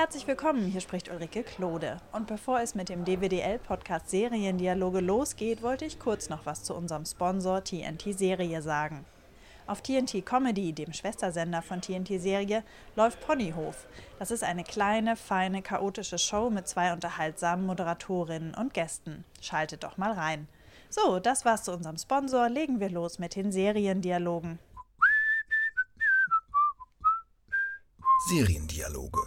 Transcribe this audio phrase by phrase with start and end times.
[0.00, 1.98] Herzlich willkommen, hier spricht Ulrike Klode.
[2.12, 7.04] Und bevor es mit dem DWDL-Podcast Seriendialoge losgeht, wollte ich kurz noch was zu unserem
[7.04, 9.04] Sponsor TNT Serie sagen.
[9.66, 12.64] Auf TNT Comedy, dem Schwestersender von TNT Serie,
[12.96, 13.86] läuft Ponyhof.
[14.18, 19.26] Das ist eine kleine, feine, chaotische Show mit zwei unterhaltsamen Moderatorinnen und Gästen.
[19.42, 20.48] Schaltet doch mal rein.
[20.88, 22.48] So, das war's zu unserem Sponsor.
[22.48, 24.60] Legen wir los mit den Seriendialogen.
[28.30, 29.20] Seriendialoge.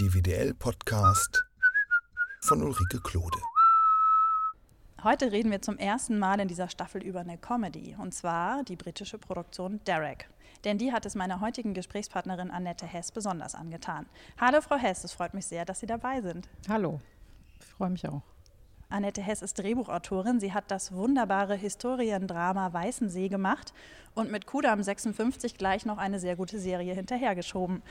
[0.00, 1.44] Ein DVDL-Podcast
[2.40, 3.38] von Ulrike Klode.
[5.04, 8.76] Heute reden wir zum ersten Mal in dieser Staffel über eine Comedy, und zwar die
[8.76, 10.30] britische Produktion Derek.
[10.64, 14.06] Denn die hat es meiner heutigen Gesprächspartnerin Annette Hess besonders angetan.
[14.40, 16.48] Hallo Frau Hess, es freut mich sehr, dass Sie dabei sind.
[16.66, 17.02] Hallo,
[17.58, 18.22] ich freue mich auch.
[18.88, 20.40] Annette Hess ist Drehbuchautorin.
[20.40, 23.74] Sie hat das wunderbare Historiendrama Weißensee gemacht
[24.14, 27.82] und mit Kudam 56 gleich noch eine sehr gute Serie hinterhergeschoben.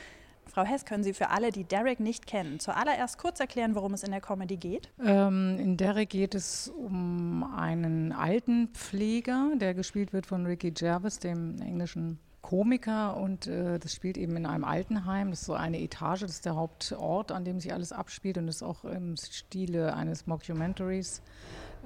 [0.46, 4.02] Frau Hess, können Sie für alle, die Derek nicht kennen, zuallererst kurz erklären, worum es
[4.02, 4.90] in der Comedy geht?
[5.04, 11.60] Ähm, in Derek geht es um einen Altenpfleger, der gespielt wird von Ricky Gervais, dem
[11.60, 15.30] englischen Komiker und äh, das spielt eben in einem Altenheim.
[15.30, 18.48] Das ist so eine Etage, das ist der Hauptort, an dem sich alles abspielt und
[18.48, 21.22] ist auch im Stile eines Mockumentaries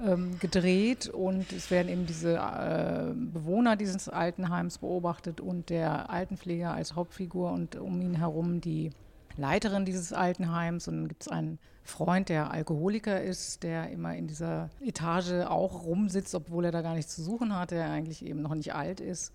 [0.03, 6.73] ähm, gedreht und es werden eben diese äh, Bewohner dieses Altenheims beobachtet und der Altenpfleger
[6.73, 8.91] als Hauptfigur und um ihn herum die
[9.37, 14.27] Leiterin dieses Altenheims und dann gibt es einen Freund, der Alkoholiker ist, der immer in
[14.27, 18.41] dieser Etage auch rumsitzt, obwohl er da gar nichts zu suchen hat, der eigentlich eben
[18.41, 19.33] noch nicht alt ist.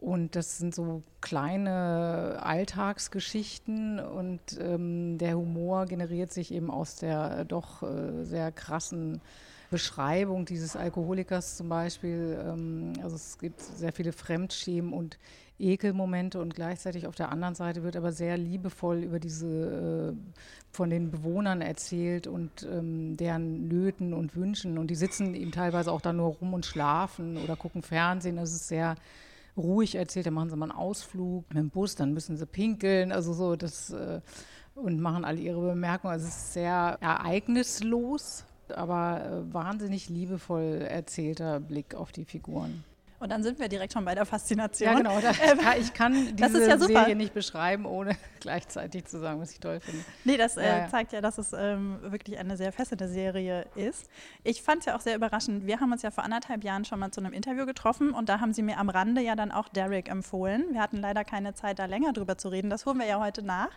[0.00, 7.44] Und das sind so kleine Alltagsgeschichten und ähm, der Humor generiert sich eben aus der
[7.44, 9.20] doch äh, sehr krassen
[9.70, 12.38] Beschreibung dieses Alkoholikers zum Beispiel.
[12.44, 15.18] Ähm, also es gibt sehr viele Fremdschämen und
[15.60, 20.36] Ekelmomente und gleichzeitig auf der anderen Seite wird aber sehr liebevoll über diese äh,
[20.72, 24.78] von den Bewohnern erzählt und ähm, deren Nöten und Wünschen.
[24.78, 28.36] Und die sitzen eben teilweise auch da nur rum und schlafen oder gucken Fernsehen.
[28.36, 28.96] Das ist sehr
[29.56, 30.26] ruhig erzählt.
[30.26, 33.12] Da machen sie mal einen Ausflug mit dem Bus, dann müssen sie pinkeln.
[33.12, 34.20] Also so das äh,
[34.74, 36.12] und machen alle ihre Bemerkungen.
[36.12, 38.44] Also es ist sehr ereignislos
[38.76, 42.84] aber äh, wahnsinnig liebevoll erzählter Blick auf die Figuren.
[43.20, 44.88] Und dann sind wir direkt schon bei der Faszination.
[44.88, 45.20] Ja, genau.
[45.20, 49.60] Da, ähm, ich kann diese ja Serie nicht beschreiben, ohne gleichzeitig zu sagen, was ich
[49.60, 50.02] toll finde.
[50.24, 54.08] Nee, das äh, ja, zeigt ja, dass es ähm, wirklich eine sehr fesselnde Serie ist.
[54.42, 55.66] Ich fand es ja auch sehr überraschend.
[55.66, 58.40] Wir haben uns ja vor anderthalb Jahren schon mal zu einem Interview getroffen und da
[58.40, 60.64] haben Sie mir am Rande ja dann auch Derek empfohlen.
[60.72, 62.70] Wir hatten leider keine Zeit, da länger drüber zu reden.
[62.70, 63.70] Das holen wir ja heute nach.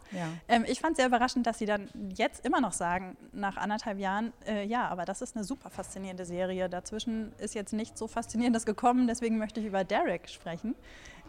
[0.48, 4.00] Ähm, ich fand es sehr überraschend, dass Sie dann jetzt immer noch sagen, nach anderthalb
[4.00, 6.70] Jahren, äh, ja, aber das ist eine super faszinierende Serie.
[6.70, 10.76] Dazwischen ist jetzt nichts so Faszinierendes gekommen, deswegen deswegen möchte ich über Derek sprechen.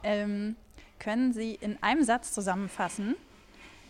[0.03, 0.57] Ähm,
[0.99, 3.17] können Sie in einem Satz zusammenfassen,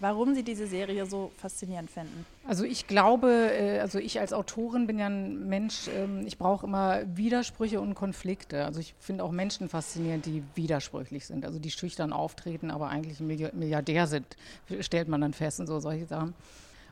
[0.00, 2.24] warum Sie diese Serie so faszinierend finden?
[2.46, 6.66] Also ich glaube, äh, also ich als Autorin bin ja ein Mensch, ähm, ich brauche
[6.66, 8.64] immer Widersprüche und Konflikte.
[8.64, 13.20] Also ich finde auch Menschen faszinierend, die widersprüchlich sind, also die schüchtern auftreten, aber eigentlich
[13.20, 14.36] Milliardär sind,
[14.80, 16.34] stellt man dann fest und so solche Sachen.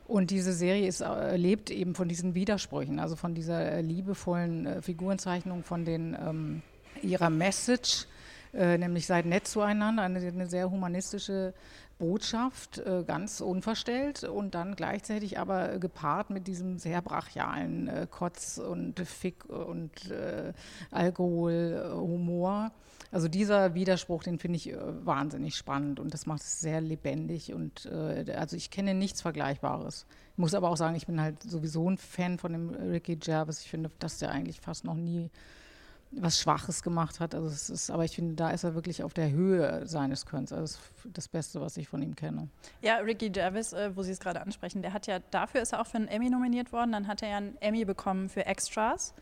[0.05, 4.81] Und diese Serie ist, äh, lebt eben von diesen Widersprüchen, also von dieser äh, liebevollen
[4.81, 6.61] Figurenzeichnung, von den ähm,
[7.03, 8.07] ihrer Message,
[8.53, 11.53] äh, nämlich seid nett zueinander, eine, eine sehr humanistische
[11.97, 18.57] Botschaft, äh, ganz unverstellt und dann gleichzeitig aber gepaart mit diesem sehr brachialen äh, Kotz
[18.57, 20.53] und Fick und äh,
[20.91, 22.71] Alkohol, äh, Humor.
[23.11, 27.53] Also dieser Widerspruch, den finde ich äh, wahnsinnig spannend und das macht es sehr lebendig
[27.53, 30.05] und also ich kenne nichts Vergleichbares.
[30.33, 33.61] Ich muss aber auch sagen, ich bin halt sowieso ein Fan von dem Ricky Gervais.
[33.61, 35.29] Ich finde, dass der eigentlich fast noch nie
[36.15, 37.35] was Schwaches gemacht hat.
[37.35, 40.51] Also es ist, aber ich finde, da ist er wirklich auf der Höhe seines Könns.
[40.51, 42.49] Also das, das Beste, was ich von ihm kenne.
[42.81, 45.81] Ja, Ricky Gervais, äh, wo Sie es gerade ansprechen, der hat ja dafür ist er
[45.81, 46.91] auch für einen Emmy nominiert worden.
[46.91, 49.13] Dann hat er ja einen Emmy bekommen für Extras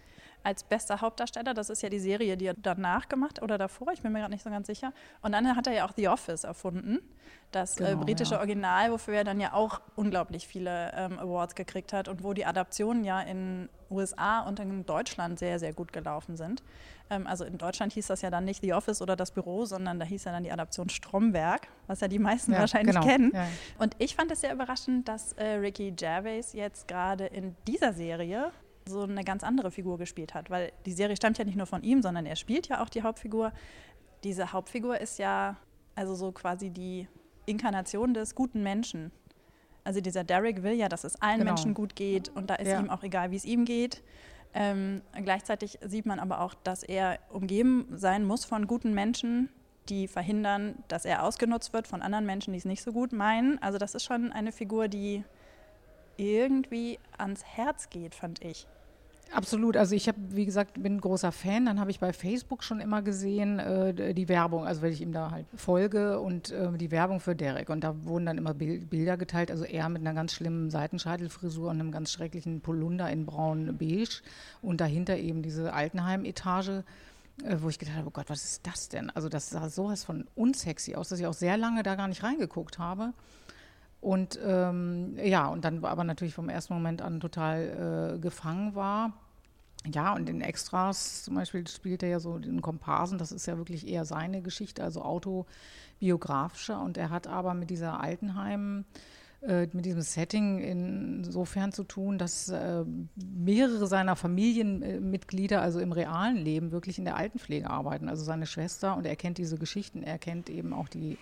[0.43, 1.53] als bester Hauptdarsteller.
[1.53, 4.33] Das ist ja die Serie, die er danach gemacht oder davor, ich bin mir gerade
[4.33, 4.93] nicht so ganz sicher.
[5.21, 6.99] Und dann hat er ja auch The Office erfunden,
[7.51, 8.39] das äh, genau, äh, britische ja.
[8.39, 12.45] Original, wofür er dann ja auch unglaublich viele ähm, Awards gekriegt hat und wo die
[12.45, 16.63] Adaptionen ja in USA und in Deutschland sehr, sehr gut gelaufen sind.
[17.09, 19.99] Ähm, also in Deutschland hieß das ja dann nicht The Office oder das Büro, sondern
[19.99, 23.05] da hieß ja dann die Adaption Stromberg, was ja die meisten ja, wahrscheinlich genau.
[23.05, 23.31] kennen.
[23.33, 23.47] Ja.
[23.77, 28.51] Und ich fand es sehr überraschend, dass äh, Ricky Gervais jetzt gerade in dieser Serie
[28.87, 31.83] so eine ganz andere Figur gespielt hat, weil die Serie stammt ja nicht nur von
[31.83, 33.51] ihm, sondern er spielt ja auch die Hauptfigur.
[34.23, 35.57] Diese Hauptfigur ist ja
[35.95, 37.07] also so quasi die
[37.45, 39.11] Inkarnation des guten Menschen.
[39.83, 41.51] Also dieser Derek will ja, dass es allen genau.
[41.51, 42.79] Menschen gut geht und da ist ja.
[42.79, 44.03] ihm auch egal, wie es ihm geht.
[44.53, 49.49] Ähm, gleichzeitig sieht man aber auch, dass er umgeben sein muss von guten Menschen,
[49.89, 53.61] die verhindern, dass er ausgenutzt wird von anderen Menschen, die es nicht so gut meinen.
[53.61, 55.23] Also das ist schon eine Figur, die
[56.17, 58.67] irgendwie ans Herz geht, fand ich.
[59.33, 59.77] Absolut.
[59.77, 61.65] Also ich habe, wie gesagt, bin großer Fan.
[61.65, 65.13] Dann habe ich bei Facebook schon immer gesehen äh, die Werbung, also wenn ich ihm
[65.13, 67.69] da halt folge und äh, die Werbung für Derek.
[67.69, 69.49] Und da wurden dann immer Bil Bilder geteilt.
[69.49, 74.21] Also er mit einer ganz schlimmen Seitenscheitelfrisur und einem ganz schrecklichen Polunder in braun beige
[74.61, 76.83] und dahinter eben diese Altenheim-Etage.
[77.43, 79.09] Äh, wo ich gedacht habe, oh Gott, was ist das denn?
[79.11, 82.23] Also das sah sowas von unsexy aus, dass ich auch sehr lange da gar nicht
[82.23, 83.13] reingeguckt habe.
[84.01, 89.13] Und ähm, ja, und dann aber natürlich vom ersten Moment an total äh, gefangen war.
[89.91, 93.57] Ja, und in Extras zum Beispiel spielt er ja so den Komparsen, das ist ja
[93.57, 96.81] wirklich eher seine Geschichte, also autobiografischer.
[96.81, 98.85] Und er hat aber mit dieser Altenheim,
[99.41, 102.83] äh, mit diesem Setting insofern zu tun, dass äh,
[103.15, 108.09] mehrere seiner Familienmitglieder, also im realen Leben, wirklich in der Altenpflege arbeiten.
[108.09, 111.17] Also seine Schwester und er kennt diese Geschichten, er kennt eben auch die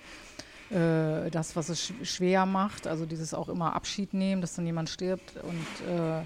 [0.72, 4.66] äh, das, was es sch schwer macht, also dieses auch immer Abschied nehmen, dass dann
[4.66, 6.24] jemand stirbt und äh,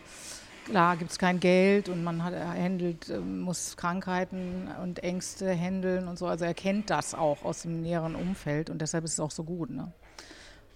[0.66, 6.08] klar gibt es kein Geld und man hat, handelt, äh, muss Krankheiten und Ängste handeln
[6.08, 6.28] und so.
[6.28, 9.44] Also er kennt das auch aus dem näheren Umfeld und deshalb ist es auch so
[9.44, 9.70] gut.
[9.70, 9.92] Ne?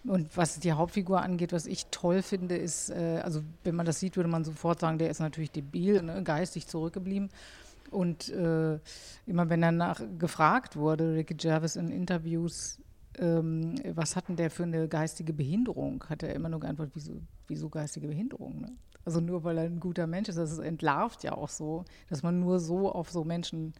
[0.05, 3.99] Und was die Hauptfigur angeht, was ich toll finde, ist, äh, also wenn man das
[3.99, 7.29] sieht, würde man sofort sagen, der ist natürlich debil, ne, geistig zurückgeblieben.
[7.91, 8.79] Und äh,
[9.25, 12.79] immer wenn danach gefragt wurde, Ricky Gervais in Interviews,
[13.19, 16.03] ähm, was hat denn der für eine geistige Behinderung?
[16.09, 18.61] Hat er immer nur geantwortet, wieso, wieso geistige Behinderung?
[18.61, 18.71] Ne?
[19.05, 22.39] Also nur weil er ein guter Mensch ist, das entlarvt ja auch so, dass man
[22.39, 23.73] nur so auf so Menschen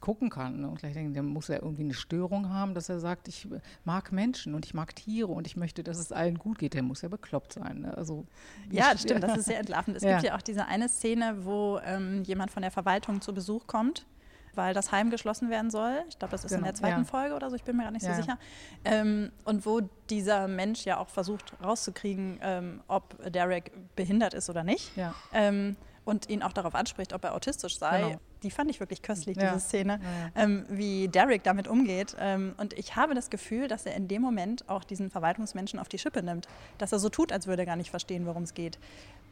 [0.00, 0.60] gucken kann.
[0.60, 0.68] Ne?
[0.68, 3.48] Und gleich denken, der muss ja irgendwie eine Störung haben, dass er sagt, ich
[3.84, 6.74] mag Menschen und ich mag Tiere und ich möchte, dass es allen gut geht.
[6.74, 7.80] Der muss ja bekloppt sein.
[7.80, 7.96] Ne?
[7.96, 8.26] Also,
[8.70, 9.96] ja, stimmt, das ist sehr entlarvend.
[9.96, 10.12] Es ja.
[10.12, 14.06] gibt ja auch diese eine Szene, wo ähm, jemand von der Verwaltung zu Besuch kommt
[14.54, 16.04] weil das Heim geschlossen werden soll.
[16.08, 17.04] Ich glaube, das ist genau, in der zweiten ja.
[17.04, 18.14] Folge oder so, ich bin mir gar nicht ja.
[18.14, 18.38] so sicher.
[18.84, 19.80] Ähm, und wo
[20.10, 24.92] dieser Mensch ja auch versucht rauszukriegen, ähm, ob Derek behindert ist oder nicht.
[25.32, 25.76] Ähm,
[26.08, 28.00] und ihn auch darauf anspricht, ob er autistisch sei.
[28.00, 28.20] Genau.
[28.42, 30.00] Die fand ich wirklich köstlich, diese Szene.
[30.34, 32.16] Ähm, wie Derek damit umgeht.
[32.18, 35.88] Ähm, und ich habe das Gefühl, dass er in dem Moment auch diesen Verwaltungsmenschen auf
[35.88, 36.48] die Schippe nimmt.
[36.78, 38.78] Dass er so tut, als würde er gar nicht verstehen, worum es geht.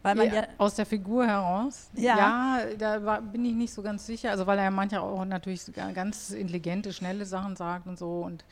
[0.03, 1.89] Weil man ja, aus der Figur heraus?
[1.95, 4.31] Ja, ja da war, bin ich nicht so ganz sicher.
[4.31, 5.63] Also weil er manchmal auch natürlich
[5.95, 8.21] ganz intelligente, schnelle Sachen sagt und so.
[8.21, 8.45] Und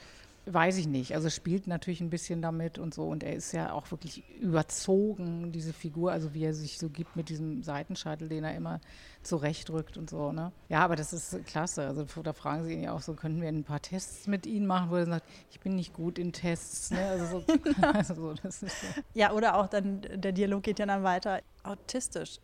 [0.47, 1.15] Weiß ich nicht.
[1.15, 3.05] Also spielt natürlich ein bisschen damit und so.
[3.05, 7.17] Und er ist ja auch wirklich überzogen, diese Figur, also wie er sich so gibt
[7.17, 8.81] mit diesem Seitenscheitel, den er immer
[9.23, 10.33] zurechtdrückt und so.
[10.33, 10.53] Ne?
[10.69, 11.87] Ja, aber das ist klasse.
[11.87, 14.67] Also da fragen sie ihn ja auch so, könnten wir ein paar Tests mit Ihnen
[14.67, 16.91] machen, wo er sagt, ich bin nicht gut in Tests.
[16.91, 17.07] Ne?
[17.07, 17.45] Also so,
[17.83, 18.67] also so, so.
[19.15, 21.41] Ja, oder auch dann, der Dialog geht ja dann weiter.
[21.63, 22.39] Autistisch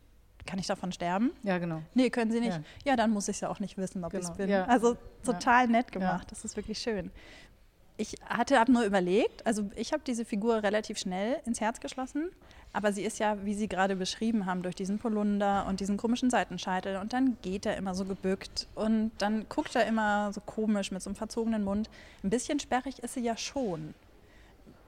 [0.47, 1.33] kann ich davon sterben?
[1.43, 1.83] Ja, genau.
[1.95, 2.57] Nee, können Sie nicht.
[2.57, 4.25] Ja, ja dann muss ich es ja auch nicht wissen, ob genau.
[4.25, 4.49] ich es bin.
[4.49, 4.65] Ja.
[4.65, 5.71] Also total ja.
[5.71, 6.31] nett gemacht.
[6.31, 7.11] Das ist wirklich schön.
[8.01, 12.31] Ich hatte hab nur überlegt, also ich habe diese Figur relativ schnell ins Herz geschlossen,
[12.73, 16.31] aber sie ist ja, wie Sie gerade beschrieben haben, durch diesen Polunder und diesen komischen
[16.31, 20.91] Seitenscheitel und dann geht er immer so gebückt und dann guckt er immer so komisch
[20.93, 21.91] mit so einem verzogenen Mund.
[22.25, 23.93] Ein bisschen sperrig ist sie ja schon.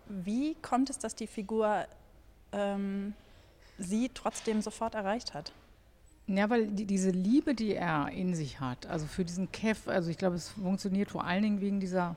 [0.08, 1.84] Wie kommt es, dass die Figur
[2.52, 3.12] ähm,
[3.76, 5.52] sie trotzdem sofort erreicht hat?
[6.28, 10.08] Ja, weil die, diese Liebe, die er in sich hat, also für diesen Kev, also
[10.08, 12.16] ich glaube, es funktioniert vor allen Dingen wegen dieser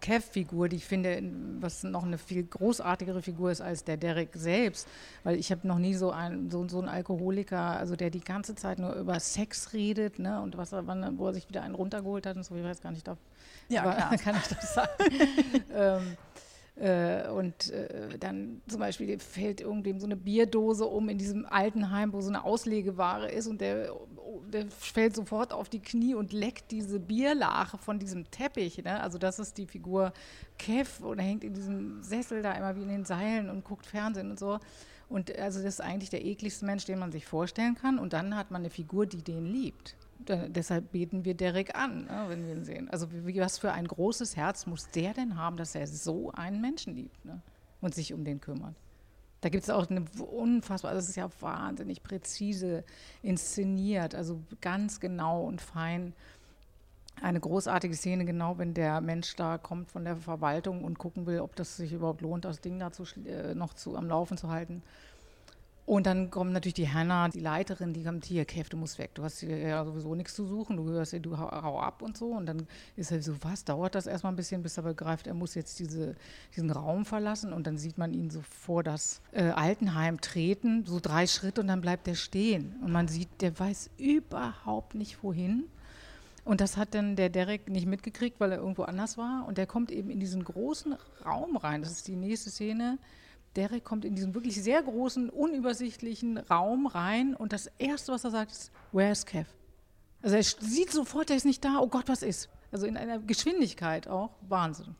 [0.00, 1.22] Kev-Figur, die ich finde,
[1.60, 4.88] was noch eine viel großartigere Figur ist als der Derek selbst,
[5.24, 8.54] weil ich habe noch nie so einen so, so einen Alkoholiker, also der die ganze
[8.54, 11.74] Zeit nur über Sex redet, ne, und was er, wann, wo er sich wieder einen
[11.74, 13.18] runtergeholt hat und so, ich weiß gar nicht, darf,
[13.68, 14.90] ja, aber, kann ich das sagen.
[15.74, 16.16] ähm,
[16.78, 22.12] äh, und äh, dann zum Beispiel fällt irgendwem so eine Bierdose um in diesem Altenheim,
[22.12, 23.92] wo so eine Auslegeware ist und der,
[24.52, 28.82] der fällt sofort auf die Knie und leckt diese Bierlache von diesem Teppich.
[28.84, 29.00] Ne?
[29.00, 30.12] Also das ist die Figur
[30.56, 33.86] Kev und er hängt in diesem Sessel da immer wie in den Seilen und guckt
[33.86, 34.60] Fernsehen und so.
[35.08, 37.98] Und also das ist eigentlich der ekligste Mensch, den man sich vorstellen kann.
[37.98, 42.24] Und dann hat man eine Figur, die den liebt deshalb beten wir Derek an, ne,
[42.28, 42.88] wenn wir ihn sehen.
[42.90, 46.60] Also wie, was für ein großes Herz muss der denn haben, dass er so einen
[46.60, 47.40] Menschen liebt ne,
[47.80, 48.74] und sich um den kümmert.
[49.40, 52.84] Da gibt es auch eine unfassbar, also es ist ja wahnsinnig präzise
[53.22, 56.12] inszeniert, also ganz genau und fein.
[57.20, 61.40] Eine großartige Szene, genau wenn der Mensch da kommt von der Verwaltung und gucken will,
[61.40, 64.48] ob das sich überhaupt lohnt, das Ding da zu, äh, noch zu, am Laufen zu
[64.48, 64.82] halten.
[65.88, 69.14] Und dann kommt natürlich die Hannah, die Leiterin, die kommt hier, Kev, du musst weg.
[69.14, 70.76] Du hast hier ja sowieso nichts zu suchen.
[70.76, 72.26] Du hörst hier, du hau, hau, ab und so.
[72.26, 75.32] Und dann ist er so, was, dauert das erstmal ein bisschen, bis er begreift, er
[75.32, 76.14] muss jetzt diese,
[76.54, 77.54] diesen Raum verlassen.
[77.54, 81.68] Und dann sieht man ihn so vor das äh, Altenheim treten, so drei Schritte und
[81.68, 82.76] dann bleibt er stehen.
[82.84, 85.64] Und man sieht, der weiß überhaupt nicht wohin.
[86.44, 89.46] Und das hat dann der Derek nicht mitgekriegt, weil er irgendwo anders war.
[89.48, 91.80] Und der kommt eben in diesen großen Raum rein.
[91.80, 92.98] Das ist die nächste Szene.
[93.58, 97.34] Derek kommt in diesen wirklich sehr großen, unübersichtlichen Raum rein.
[97.34, 99.50] Und das Erste, was er sagt, ist, where is Kev?
[100.22, 101.78] Also er sieht sofort, er ist nicht da.
[101.80, 102.48] Oh Gott, was ist?
[102.70, 104.30] Also in einer Geschwindigkeit auch.
[104.48, 104.94] Wahnsinn.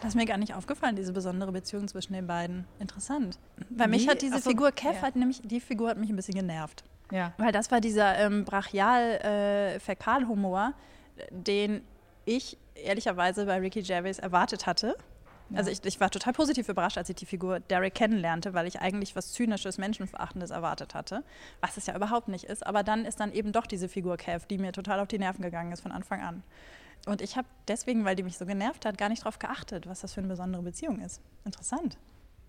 [0.00, 2.66] Das ist mir gar nicht aufgefallen, diese besondere Beziehung zwischen den beiden.
[2.78, 3.38] Interessant.
[3.70, 5.02] Weil mich Nee, hat diese ach so, Figur Kev ja.
[5.02, 6.84] halt nämlich, die Figur hat mich ein bisschen genervt.
[7.10, 7.32] Ja.
[7.38, 10.74] Weil das war dieser ähm, brachial-Fäkalhumor,
[11.30, 11.80] den
[12.26, 14.94] ich ehrlicherweise bei Ricky Gervais erwartet hatte.
[15.54, 18.80] Also ich, ich war total positiv überrascht, als ich die Figur Derek kennenlernte, weil ich
[18.80, 21.24] eigentlich was Zynisches, Menschenverachtendes erwartet hatte,
[21.60, 22.66] was es ja überhaupt nicht ist.
[22.66, 25.42] Aber dann ist dann eben doch diese Figur Kev, die mir total auf die Nerven
[25.42, 26.42] gegangen ist von Anfang an.
[27.06, 30.00] Und ich habe deswegen, weil die mich so genervt hat, gar nicht darauf geachtet, was
[30.00, 31.22] das für eine besondere Beziehung ist.
[31.44, 31.96] Interessant.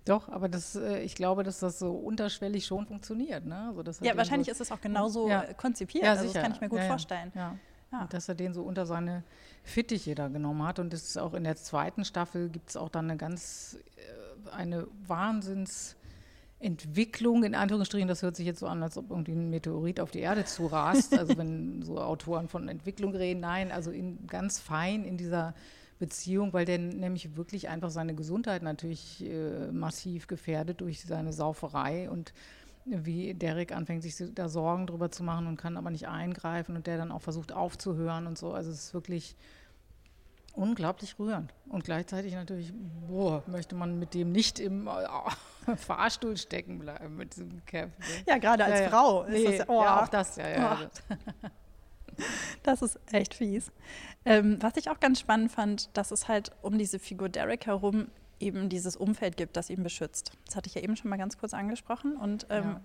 [0.06, 3.46] Doch, aber das, äh, ich glaube, dass das so unterschwellig schon funktioniert.
[3.46, 3.74] Ne?
[3.78, 5.44] Also, er Ja, wahrscheinlich so, ist es auch genauso Ja.
[5.44, 6.04] äh, konzipiert.
[6.04, 6.90] Ja, also das kann ich mir gut Ja, ja.
[6.90, 7.32] vorstellen.
[7.36, 7.56] Ja.
[7.92, 8.08] Ja.
[8.08, 9.24] Dass er den so unter seine
[9.64, 10.80] Fittiche da genommen hat.
[10.80, 14.52] Und das ist auch in der zweiten Staffel gibt es auch dann eine ganz, äh,
[14.52, 20.00] eine Wahnsinnsentwicklung, in Anführungsstrichen, das hört sich jetzt so an, als ob irgendwie ein Meteorit
[20.00, 21.18] auf die Erde zurast.
[21.18, 25.56] also wenn so Autoren von Entwicklung reden, nein, also in, ganz fein in dieser
[26.00, 32.10] Beziehung, weil der nämlich wirklich einfach seine Gesundheit natürlich äh, massiv gefährdet durch seine Sauferei
[32.10, 32.34] und
[32.90, 36.88] wie Derek anfängt, sich da Sorgen drüber zu machen und kann aber nicht eingreifen und
[36.88, 38.54] der dann auch versucht aufzuhören und so.
[38.54, 39.36] Also es ist wirklich
[40.54, 41.54] unglaublich rührend.
[41.70, 42.74] Und gleichzeitig natürlich,
[43.08, 47.92] boah, möchte man mit dem nicht im äh, Fahrstuhl stecken bleiben, mit diesem Kev.
[47.98, 48.06] ne?
[48.28, 48.90] Ja, gerade als Ja, ja.
[48.90, 50.80] Frau ist Nee, das ja, oh, ja, auch das, ja, ja.
[50.82, 51.16] Oh.
[52.64, 53.72] Das ist echt fies.
[54.26, 58.10] Ähm, was ich auch ganz spannend fand, dass es halt um diese Figur Derek herum
[58.40, 60.32] eben dieses Umfeld gibt, das ihn beschützt.
[60.46, 62.16] Das hatte ich ja eben schon mal ganz kurz angesprochen.
[62.16, 62.78] Und ähm,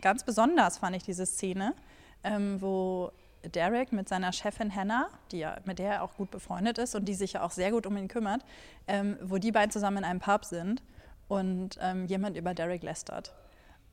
[0.00, 1.74] ganz besonders fand ich diese Szene,
[2.22, 3.12] ähm, wo
[3.44, 7.06] Derek mit seiner Chefin Hannah, die ja, mit der er auch gut befreundet ist und
[7.06, 8.44] die sich ja auch sehr gut um ihn kümmert,
[8.86, 10.82] ähm, wo die beiden zusammen in einem Pub sind
[11.28, 13.32] und ähm, jemand über Derek lästert.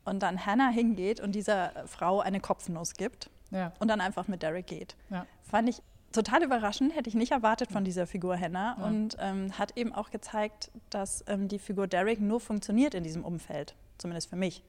[0.04, 3.72] Und dann Hannah hingeht und dieser Frau eine Kopfnuss gibt ja.
[3.78, 4.96] und dann einfach mit Derek geht.
[5.10, 5.26] Ja.
[5.42, 5.82] Fand ich
[6.24, 8.84] total überraschend, hätte ich nicht erwartet von dieser Figur Hannah Ja.
[8.86, 13.24] und ähm, hat eben auch gezeigt, dass ähm, die Figur Derek nur funktioniert in diesem
[13.24, 14.62] Umfeld, zumindest für mich.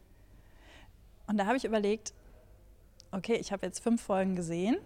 [1.28, 2.14] Und da habe ich überlegt,
[3.12, 4.78] okay, ich habe jetzt fünf Folgen gesehen.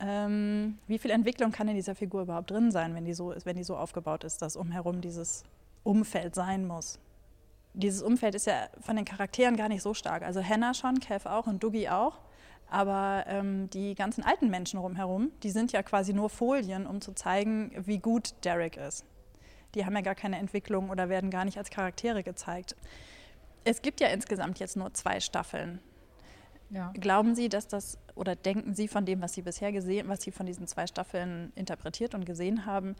[0.00, 3.56] Ähm, wie viel Entwicklung kann in dieser Figur überhaupt drin sein, wenn die so wenn
[3.56, 5.42] die so aufgebaut ist, dass umherum dieses
[5.82, 6.98] Umfeld sein muss?
[7.74, 10.22] Dieses Umfeld ist ja von den Charakteren gar nicht so stark.
[10.22, 12.18] Also Hannah schon, Kev auch und Dougie auch.
[12.70, 17.12] Aber ähm, die ganzen alten Menschen rumherum, die sind ja quasi nur Folien, um zu
[17.12, 19.04] zeigen, wie gut Derek ist.
[19.74, 22.76] Die haben ja gar keine Entwicklung oder werden gar nicht als Charaktere gezeigt.
[23.64, 25.80] Es gibt ja insgesamt jetzt nur zwei Staffeln.
[26.70, 26.92] Ja.
[26.94, 30.30] Glauben Sie, dass das oder denken Sie von dem, was Sie bisher gesehen, was Sie
[30.30, 32.94] von diesen zwei Staffeln interpretiert und gesehen haben,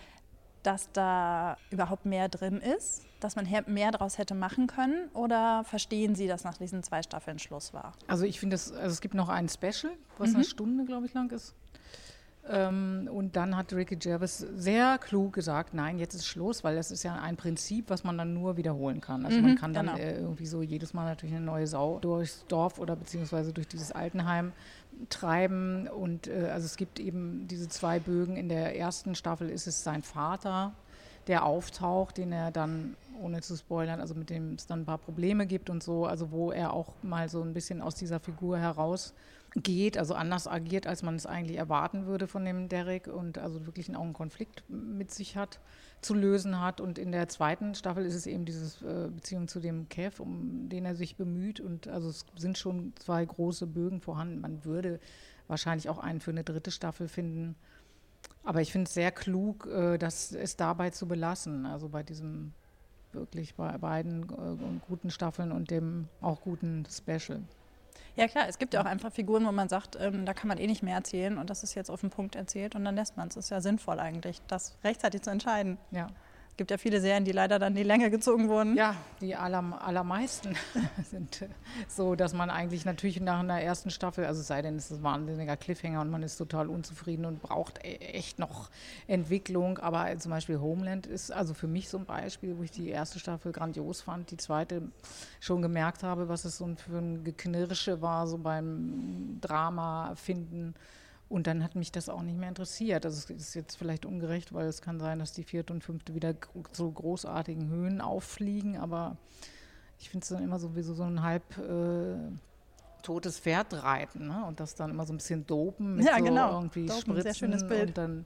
[0.63, 5.09] dass da überhaupt mehr drin ist, dass man mehr daraus hätte machen können?
[5.15, 7.93] Oder verstehen Sie, dass nach diesen zwei Staffeln Schluss war?
[8.07, 11.15] Also ich finde, es, also es gibt noch ein Special, was eine Stunde, glaube ich,
[11.15, 11.55] lang ist.
[12.51, 16.91] Ähm, und dann hat Ricky Gervais sehr klug gesagt, nein, jetzt ist Schluss, weil das
[16.91, 19.27] ist ja ein Prinzip, was man dann nur wiederholen kann.
[19.27, 19.99] Also man kann dann genau.
[19.99, 23.93] äh, irgendwie so jedes Mal natürlich eine neue Sau durchs Dorf oder beziehungsweise durch dieses
[23.93, 24.53] Altenheim
[25.11, 25.89] treiben.
[25.89, 28.37] Und äh, also es gibt eben diese zwei Bögen.
[28.37, 30.73] In der ersten Staffel ist es sein Vater,
[31.29, 34.99] der auftaucht, den er dann, ohne zu spoilern, also mit dem es dann ein paar
[34.99, 38.59] Probleme gibt und so, also wo er auch mal so ein bisschen aus dieser Figur
[38.59, 39.15] heraus
[39.57, 43.67] geht, also anders agiert, als man es eigentlich erwarten würde von dem Derek und also
[43.67, 45.61] wirklich auch einen Konflikt mit sich hat,
[46.01, 46.81] zu lösen hat.
[46.81, 50.69] Und in der zweiten Staffel ist es eben diese äh, Beziehung zu dem Kev, um
[50.69, 51.61] den er sich bemüht.
[51.61, 54.41] Und also es sind schon zwei große Bögen vorhanden.
[54.41, 55.01] Man würde
[55.49, 57.57] wahrscheinlich auch einen für eine dritte Staffel finden.
[58.49, 61.67] Aber ich finde es sehr klug, äh, das es dabei zu belassen.
[61.67, 62.55] Also bei diesem
[63.13, 67.43] wirklich bei beiden äh, guten Staffeln und dem auch guten Special.
[68.17, 70.57] Ja klar, es gibt ja auch einfach Figuren, wo man sagt, ähm, da kann man
[70.57, 73.19] eh nicht mehr erzählen und das ist jetzt auf den Punkt erzählt und dann lässt
[73.19, 73.37] man es.
[73.37, 75.77] Ist ja sinnvoll eigentlich, das rechtzeitig zu entscheiden.
[75.91, 76.07] Ja.
[76.59, 78.75] Es gibt ja viele Serien, die leider dann die Länge gezogen wurden.
[78.77, 80.57] Ja, die aller, allermeisten
[81.09, 81.49] sind äh,
[81.87, 85.03] so, dass man eigentlich natürlich nach einer ersten Staffel, also sei denn, es ist ein
[85.05, 88.71] wahnsinniger Cliffhanger und man ist total unzufrieden und braucht e- echt noch
[89.07, 89.79] Entwicklung.
[89.79, 93.21] Aber zum Beispiel Homeland ist also für mich so ein Beispiel, wo ich die erste
[93.21, 94.83] Staffel grandios fand, die zweite
[95.39, 100.75] schon gemerkt habe, was es so für ein Geknirsche war, so beim Drama finden.
[101.29, 103.05] Und dann hat mich das auch nicht mehr interessiert.
[103.05, 106.15] Also es ist jetzt vielleicht ungerecht, weil es kann sein, dass die vierte und fünfte
[106.15, 106.35] wieder
[106.73, 109.17] so großartigen Höhen auffliegen, aber
[109.99, 112.17] ich finde es dann immer sowieso so ein halb äh,
[113.03, 114.45] totes Pferd reiten ne?
[114.47, 116.53] und das dann immer so ein bisschen dopen mit Ja, so genau.
[116.53, 117.89] irgendwie Dopen, Spritzen sehr schönes Bild.
[117.89, 118.25] und dann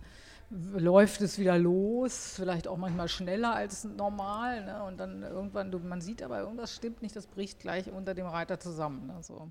[0.51, 4.83] läuft es wieder los, vielleicht auch manchmal schneller als normal ne?
[4.85, 8.27] und dann irgendwann, du, man sieht aber irgendwas stimmt nicht, das bricht gleich unter dem
[8.27, 9.07] Reiter zusammen.
[9.07, 9.17] Ne?
[9.23, 9.51] So.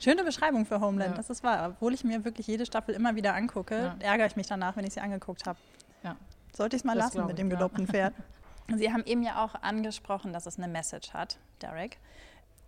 [0.00, 1.16] Schöne Beschreibung für Homeland, Ja.
[1.16, 1.70] das ist wahr.
[1.70, 3.96] Obwohl ich mir wirklich jede Staffel immer wieder angucke, Ja.
[4.00, 5.58] ärgere ich mich danach, wenn ich sie angeguckt habe.
[6.02, 6.16] Ja.
[6.54, 7.56] Sollte ich es mal Das lassen mit dem ja.
[7.56, 8.14] gelobten Pferd.
[8.76, 11.98] Sie haben eben ja auch angesprochen, dass es eine Message hat, Derek.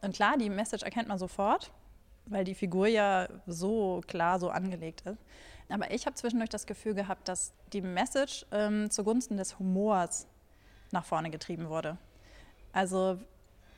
[0.02, 1.72] Und klar, die Message erkennt man sofort,
[2.26, 5.18] weil die Figur ja so klar so angelegt ist.
[5.68, 10.26] Aber ich habe zwischendurch das Gefühl gehabt, dass die Message ähm, zugunsten des Humors
[10.92, 11.96] nach vorne getrieben wurde.
[12.72, 13.18] Also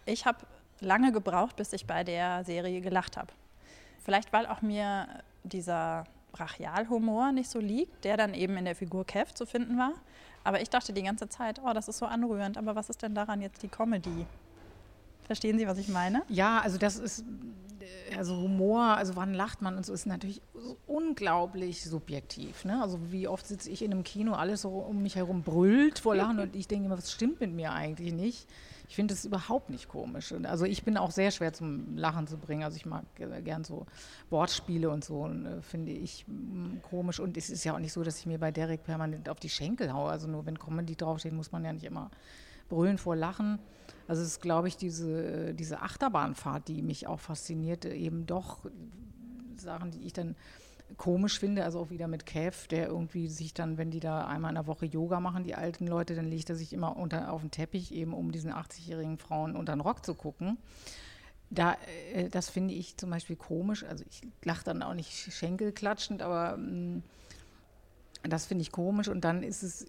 [0.04, 0.38] ich habe
[0.80, 3.32] lange gebraucht, bis ich bei der Serie gelacht habe.
[4.04, 5.08] Vielleicht, weil auch mir
[5.44, 9.92] dieser Brachialhumor nicht so liegt, der dann eben in der Figur Kev zu finden war.
[10.44, 13.14] Aber ich dachte die ganze Zeit, oh, das ist so anrührend, aber was ist denn
[13.14, 14.26] daran jetzt die Comedy?
[15.24, 16.22] Verstehen Sie, was ich meine?
[16.28, 17.24] Ja, also das ist,
[18.16, 20.40] also Humor, also wann lacht man und so, ist natürlich
[20.86, 22.64] unglaublich subjektiv.
[22.64, 22.80] Ne?
[22.82, 26.16] Also wie oft sitze ich in einem Kino, alles so um mich herum brüllt vor
[26.16, 28.48] Lachen und ich denke immer, was stimmt mit mir eigentlich nicht?
[28.88, 30.32] Ich finde das überhaupt nicht komisch.
[30.32, 32.62] Und Also ich bin auch sehr schwer zum Lachen zu bringen.
[32.62, 33.04] Also ich mag
[33.44, 33.86] gern so
[34.30, 37.20] Wortspiele und so, und, äh, finde ich mm, komisch.
[37.20, 39.50] Und es ist ja auch nicht so, dass ich mir bei Derek permanent auf die
[39.50, 40.10] Schenkel haue.
[40.10, 42.10] Also nur wenn Comedy draufsteht, muss man ja nicht immer
[42.70, 43.58] brüllen vor Lachen.
[44.08, 48.64] Also es ist, glaube ich, diese, diese Achterbahnfahrt, die mich auch fasziniert, eben doch
[49.58, 50.34] Sachen, die ich dann
[50.96, 54.50] komisch finde, also auch wieder mit Kev, der irgendwie sich dann, wenn die da einmal
[54.50, 57.42] in der Woche Yoga machen, die alten Leute, dann legt er sich immer unter, auf
[57.42, 60.56] den Teppich, eben um diesen 80-jährigen Frauen unter den Rock zu gucken.
[61.50, 61.76] Da,
[62.14, 63.84] äh, das finde ich zum Beispiel komisch.
[63.84, 67.02] Also ich lache dann auch nicht schenkelklatschend, aber mh,
[68.22, 69.08] das finde ich komisch.
[69.08, 69.86] Und dann ist es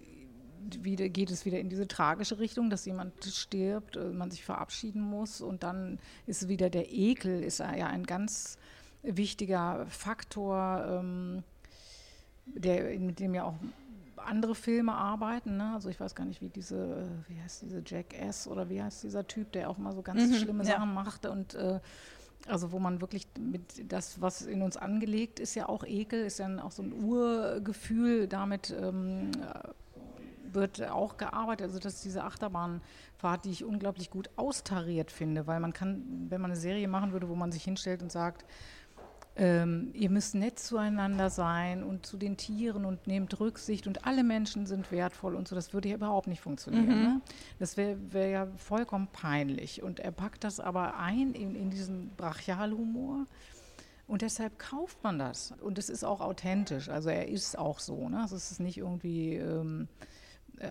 [0.84, 5.02] wieder, geht es wieder in diese tragische Richtung, dass jemand stirbt, äh, man sich verabschieden
[5.02, 8.58] muss und dann ist wieder der Ekel, ist ja ein ganz
[9.04, 11.44] wichtiger Faktor, ähm,
[12.46, 13.56] der, mit dem ja auch
[14.18, 15.58] andere Filme arbeiten.
[15.58, 15.74] Ne?
[15.74, 18.48] Also ich weiß gar nicht, wie diese, äh, wie heißt diese Jack S.
[18.48, 20.72] oder wie heißt dieser Typ, der auch mal so ganz Mhm, schlimme ja.
[20.72, 21.80] Sachen macht und äh,
[22.48, 26.40] also wo man wirklich mit das, was in uns angelegt ist, ja auch Ekel, ist
[26.40, 29.32] ja auch so ein Urgefühl, damit ähm,
[30.54, 31.68] wird auch gearbeitet.
[31.68, 36.42] Also das ist diese Achterbahnfahrt, die ich unglaublich gut austariert finde, weil man kann, wenn
[36.42, 38.46] man eine Serie machen würde, wo man sich hinstellt und sagt,
[39.40, 44.24] ähm, ihr müsst nett zueinander sein und zu den Tieren und nehmt Rücksicht und alle
[44.24, 46.88] Menschen sind wertvoll und so, das würde ja überhaupt nicht funktionieren.
[46.88, 47.04] Mhm.
[47.04, 47.22] Ne?
[47.58, 49.82] Das wäre wär ja vollkommen peinlich.
[49.82, 53.28] Und er packt das aber ein in, in diesen Brachialhumor.
[54.08, 55.54] Und deshalb kauft man das.
[55.62, 56.90] Und es ist auch authentisch.
[56.90, 58.10] Also er ist auch so.
[58.10, 58.20] Ne?
[58.20, 59.88] Also es ist nicht irgendwie ähm,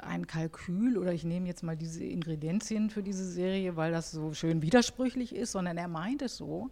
[0.03, 4.33] ein Kalkül oder ich nehme jetzt mal diese Ingredienzien für diese Serie, weil das so
[4.35, 6.71] schön widersprüchlich ist, sondern er meint es so.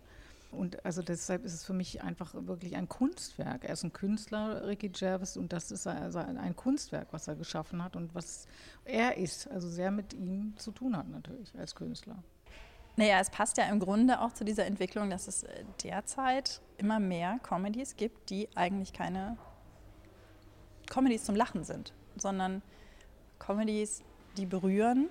[0.50, 3.64] Und also deshalb ist es für mich einfach wirklich ein Kunstwerk.
[3.64, 7.82] Er ist ein Künstler, Ricky Gervais, und das ist also ein Kunstwerk, was er geschaffen
[7.82, 8.46] hat und was
[8.84, 12.22] er ist, also sehr mit ihm zu tun hat natürlich als Künstler.
[12.96, 16.98] Naja, es passt ja im Grunde auch zu dieser Entwicklung, dass es äh, derzeit immer
[16.98, 19.36] mehr Comedies gibt, die eigentlich keine
[20.88, 22.62] Comedies zum Lachen sind, sondern
[23.38, 24.02] Comedies,
[24.36, 25.08] die berühren,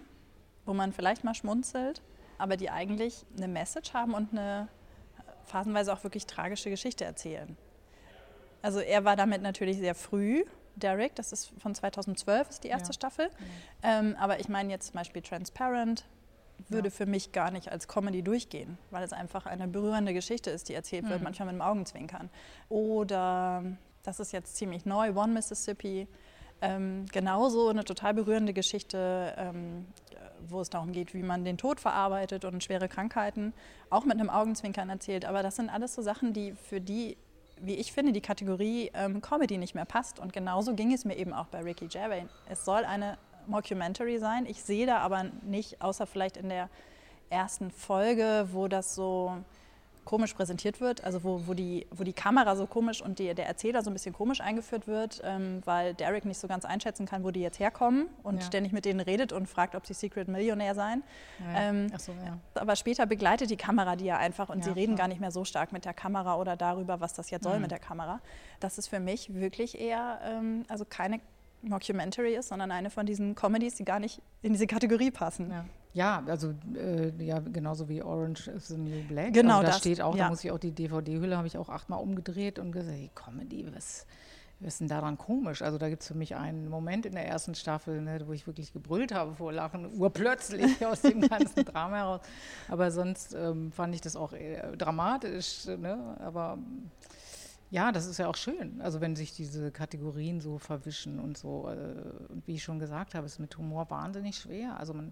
[0.65, 2.01] wo man vielleicht mal schmunzelt,
[2.37, 4.67] aber die eigentlich eine Message haben und eine
[5.45, 7.55] phasenweise auch wirklich tragische Geschichte erzählen.
[8.61, 10.43] Also er war damit natürlich sehr früh,
[10.75, 13.29] Derek, das ist von 2012, ist die erste Ja, Staffel.
[13.83, 16.03] Ähm, aber ich meine jetzt zum Beispiel Transparent
[16.67, 16.93] würde Ja.
[16.93, 20.73] für mich gar nicht als Comedy durchgehen, weil es einfach eine berührende Geschichte ist, die
[20.73, 21.23] erzählt wird, Mhm.
[21.25, 22.29] manchmal mit dem Augenzwinkern.
[22.69, 23.63] Oder,
[24.03, 26.07] das ist jetzt ziemlich neu, One Mississippi,
[26.61, 29.85] ähm, genauso eine total berührende Geschichte, ähm,
[30.47, 33.53] wo es darum geht, wie man den Tod verarbeitet und schwere Krankheiten,
[33.89, 35.25] auch mit einem Augenzwinkern erzählt.
[35.25, 37.17] Aber das sind alles so Sachen, die für die,
[37.61, 40.19] wie ich finde, die Kategorie ähm, Comedy nicht mehr passt.
[40.19, 42.25] Und genauso ging es mir eben auch bei Ricky Gervais.
[42.49, 44.45] Es soll eine Mockumentary sein.
[44.45, 46.69] Ich sehe da aber nicht, außer vielleicht in der
[47.29, 49.35] ersten Folge, wo das so
[50.05, 53.47] komisch präsentiert wird, also wo, wo, die, wo die Kamera so komisch und die, der
[53.47, 57.23] Erzähler so ein bisschen komisch eingeführt wird, ähm, weil Derek nicht so ganz einschätzen kann,
[57.23, 58.41] wo die jetzt herkommen und Ja.
[58.41, 61.03] ständig mit denen redet und fragt, ob sie Secret Millionär seien.
[61.55, 62.37] Ähm, Ach so, ja.
[62.53, 65.07] Aber später begleitet die Kamera die ja einfach und Ja, sie reden klar.
[65.07, 67.63] gar nicht mehr so stark mit der Kamera oder darüber, was das jetzt soll Mhm.
[67.63, 68.21] mit der Kamera.
[68.59, 71.19] Das ist für mich wirklich eher, ähm, also keine
[71.63, 75.49] Mockumentary ist, sondern eine von diesen Comedies, die gar nicht in diese Kategorie passen.
[75.51, 75.65] Ja.
[75.95, 79.33] Ja, also äh, ja, genauso wie Orange is the New Black.
[79.33, 80.25] Genau also da das, steht auch, ja.
[80.25, 83.65] da muss ich auch die DVD-Hülle habe ich auch achtmal umgedreht und gesagt, hey, Comedy,
[83.73, 84.05] was
[84.59, 85.61] was ist denn daran komisch?
[85.61, 88.47] Also da gibt es für mich einen Moment in der ersten Staffel, ne, wo ich
[88.47, 92.21] wirklich gebrüllt habe vor Lachen, urplötzlich aus dem ganzen Drama heraus.
[92.69, 94.33] Aber sonst ähm, fand ich das auch
[94.77, 95.65] dramatisch.
[95.65, 96.15] Ne?
[96.19, 96.57] Aber
[97.69, 98.79] ja, das ist ja auch schön.
[98.81, 101.67] Also wenn sich diese Kategorien so verwischen und so.
[101.69, 104.79] Äh, und wie ich schon gesagt habe, ist mit Humor wahnsinnig schwer.
[104.79, 105.11] Also man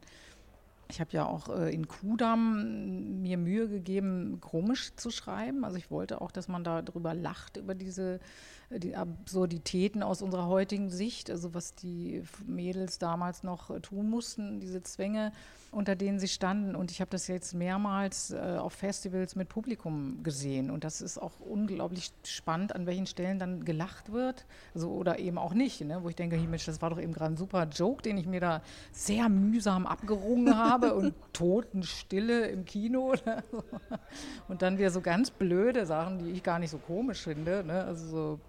[0.89, 5.63] ich habe ja auch äh, in Kudam mir Mühe gegeben, komisch zu schreiben.
[5.65, 8.19] Also ich wollte auch, dass man darüber lacht, über diese
[8.69, 14.59] die Absurditäten aus unserer heutigen Sicht, also was die Mädels damals noch äh, tun mussten,
[14.59, 15.31] diese Zwänge,
[15.73, 16.75] unter denen sie standen.
[16.75, 20.69] Und ich habe das jetzt mehrmals äh, auf Festivals mit Publikum gesehen.
[20.69, 24.45] Und das ist auch unglaublich spannend, an welchen Stellen dann gelacht wird.
[24.73, 25.99] Also, oder eben auch nicht, ne?
[26.03, 28.27] wo ich denke, hey Mensch, das war doch eben gerade ein super Joke, den ich
[28.27, 33.13] mir da sehr mühsam abgerungen habe und Totenstille im Kino.
[34.47, 37.63] und dann wieder so ganz blöde Sachen, die ich gar nicht so komisch finde.
[37.63, 37.83] Ne?
[37.83, 38.39] Also so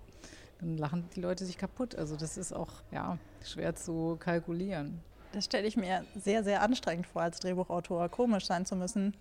[0.61, 1.95] dann lachen die Leute sich kaputt.
[1.95, 5.01] Also das ist auch ja, schwer zu kalkulieren.
[5.35, 9.17] Das stelle ich mir sehr, sehr anstrengend vor, als Drehbuchautor komisch sein zu müssen.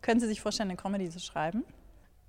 [0.00, 1.64] Können Sie sich vorstellen, eine Comedy zu schreiben?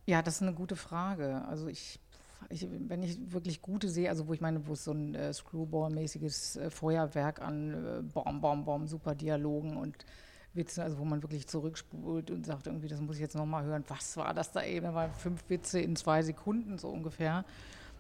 [0.06, 1.42] Ja, das ist eine gute Frage.
[1.48, 2.02] Also ich,
[2.50, 5.32] ich wenn ich wirklich gute sehe, also wo ich meine, wo es so ein äh,
[5.32, 10.06] Screwball-mäßiges äh, Feuerwerk an äh, Bom, Bom, Bom, super Dialogen und
[10.54, 13.86] Witze, also wo man wirklich zurückspult und sagt irgendwie, das muss ich jetzt nochmal hören,
[13.88, 14.88] was war das da eben?
[14.88, 17.46] Da waren fünf Witze in zwei Sekunden so ungefähr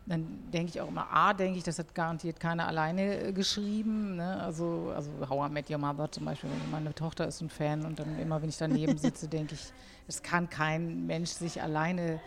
[0.05, 4.15] dann denke ich auch immer, A, denke ich, das hat garantiert keiner alleine äh, geschrieben.
[4.15, 4.41] Ne?
[4.41, 7.99] Also, also How I Met Your Mother zum Beispiel, meine Tochter ist ein Fan und
[7.99, 9.71] dann immer, wenn ich daneben sitze, denke ich,
[10.07, 12.19] es kann kein Mensch sich alleine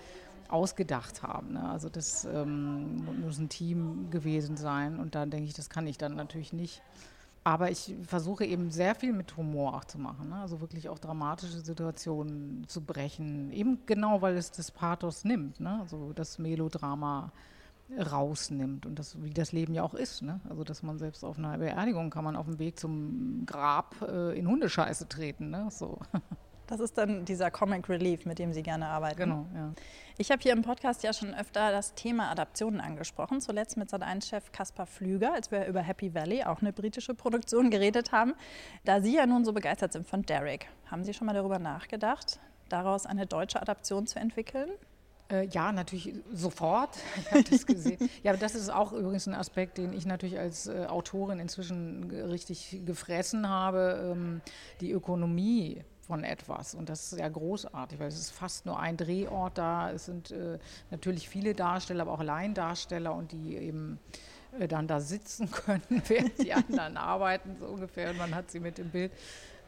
[0.48, 1.54] ausgedacht haben.
[1.54, 1.68] Ne?
[1.68, 5.98] Also das ähm, muss ein Team gewesen sein und dann denke ich, das kann ich
[5.98, 6.82] dann natürlich nicht.
[7.46, 10.30] Aber ich versuche eben sehr viel mit Humor auch zu machen.
[10.30, 10.37] Ne?
[10.37, 13.52] Also wirklich auch dramatische Situationen zu brechen.
[13.52, 15.60] Eben genau, weil es das Pathos nimmt.
[15.60, 15.80] Ne?
[15.80, 17.32] Also das Melodrama
[17.99, 20.23] rausnimmt und das, wie das Leben ja auch ist.
[20.23, 20.40] Ne?
[20.49, 24.38] Also dass man selbst auf einer Beerdigung kann man auf dem Weg zum Grab äh,
[24.38, 25.51] in Hundescheiße treten.
[25.51, 25.68] Ne?
[25.70, 25.99] So.
[26.66, 29.18] Das ist dann dieser Comic Relief, mit dem Sie gerne arbeiten.
[29.18, 29.73] Genau, ja.
[30.16, 34.51] Ich habe hier im Podcast ja schon öfter das Thema Adaptionen angesprochen, zuletzt mit Sat1-Chef
[34.51, 38.33] Kaspar Flüger, als wir über Happy Valley, auch eine britische Produktion, geredet haben.
[38.85, 42.40] Da Sie ja nun so begeistert sind von Derek, haben Sie schon mal darüber nachgedacht,
[42.70, 44.70] daraus eine deutsche Adaption zu entwickeln?
[45.30, 46.96] Äh, ja, natürlich sofort.
[47.16, 48.10] Ich habe das gesehen.
[48.22, 52.10] ja, aber das ist auch übrigens ein Aspekt, den ich natürlich als äh, Autorin inzwischen
[52.10, 54.12] richtig gefressen habe.
[54.12, 54.40] Ähm,
[54.80, 56.74] die Ökonomie von etwas.
[56.74, 59.90] Und das ist ja großartig, weil es ist fast nur ein Drehort da.
[59.90, 60.58] Es sind äh,
[60.90, 63.98] natürlich viele Darsteller, aber auch Laiendarsteller und die eben
[64.58, 68.10] äh, dann da sitzen können, während die anderen arbeiten, so ungefähr.
[68.10, 69.12] Und man hat sie mit im Bild.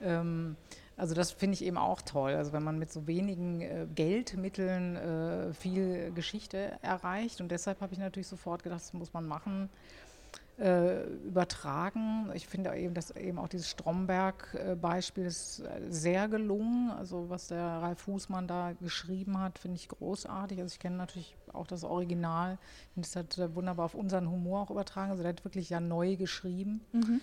[0.03, 0.57] Ähm,
[0.97, 2.35] also das finde ich eben auch toll.
[2.35, 7.41] Also wenn man mit so wenigen äh, Geldmitteln äh, viel Geschichte erreicht.
[7.41, 9.69] Und deshalb habe ich natürlich sofort gedacht, das muss man machen.
[10.59, 12.31] Äh, übertragen.
[12.33, 16.91] Ich finde eben, dass eben auch dieses Stromberg-Beispiel ist äh, sehr gelungen.
[16.93, 20.59] Also was der Ralf Fußmann da geschrieben hat, finde ich großartig.
[20.59, 22.57] Also ich kenne natürlich auch das Original.
[22.95, 25.11] Finde, das hat wunderbar auf unseren Humor auch übertragen.
[25.11, 26.81] Also der hat wirklich ja neu geschrieben.
[26.93, 27.21] Mhm.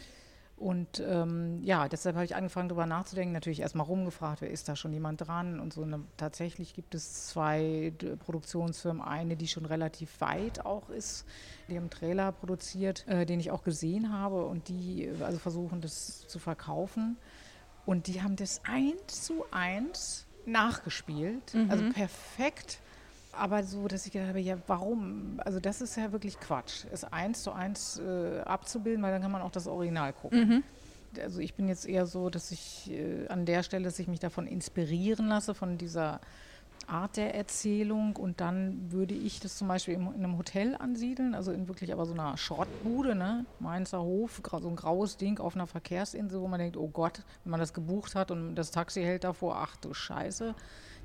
[0.55, 3.33] Und ähm, ja, deshalb habe ich angefangen, darüber nachzudenken.
[3.33, 5.81] Natürlich erstmal rumgefragt, wer ist da schon jemand dran und so.
[5.81, 9.01] Und tatsächlich gibt es zwei Produktionsfirmen.
[9.01, 11.25] Eine, die schon relativ weit auch ist,
[11.67, 14.45] die haben einen Trailer produziert, äh, den ich auch gesehen habe.
[14.45, 17.17] Und die also versuchen, das zu verkaufen.
[17.85, 21.53] Und die haben das eins zu eins nachgespielt.
[21.53, 21.71] Mhm.
[21.71, 22.79] Also perfekt
[23.37, 25.39] aber so, dass ich gedacht habe, ja, warum?
[25.43, 29.31] Also das ist ja wirklich Quatsch, es eins zu eins äh, abzubilden, weil dann kann
[29.31, 30.47] man auch das Original gucken.
[30.47, 30.63] Mhm.
[31.21, 34.19] Also ich bin jetzt eher so, dass ich äh, an der Stelle, dass ich mich
[34.19, 36.21] davon inspirieren lasse, von dieser
[36.87, 41.51] Art der Erzählung und dann würde ich das zum Beispiel in, einem Hotel ansiedeln, also
[41.51, 43.45] in wirklich aber so einer Schrottbude, ne?
[43.59, 47.51] Mainzer Hof, so ein graues Ding auf einer Verkehrsinsel, wo man denkt, oh Gott, wenn
[47.51, 50.55] man das gebucht hat und das Taxi hält davor, ach du Scheiße,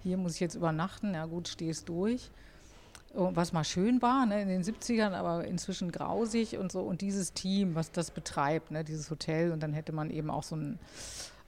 [0.02, 2.30] hier muss ich jetzt übernachten, ja gut, stehst durch.
[3.14, 6.80] Was mal schön war ne, in den 70ern, aber inzwischen grausig und so.
[6.80, 10.42] Und dieses Team, was das betreibt, ne, dieses Hotel, und dann hätte man eben auch
[10.42, 10.78] so ein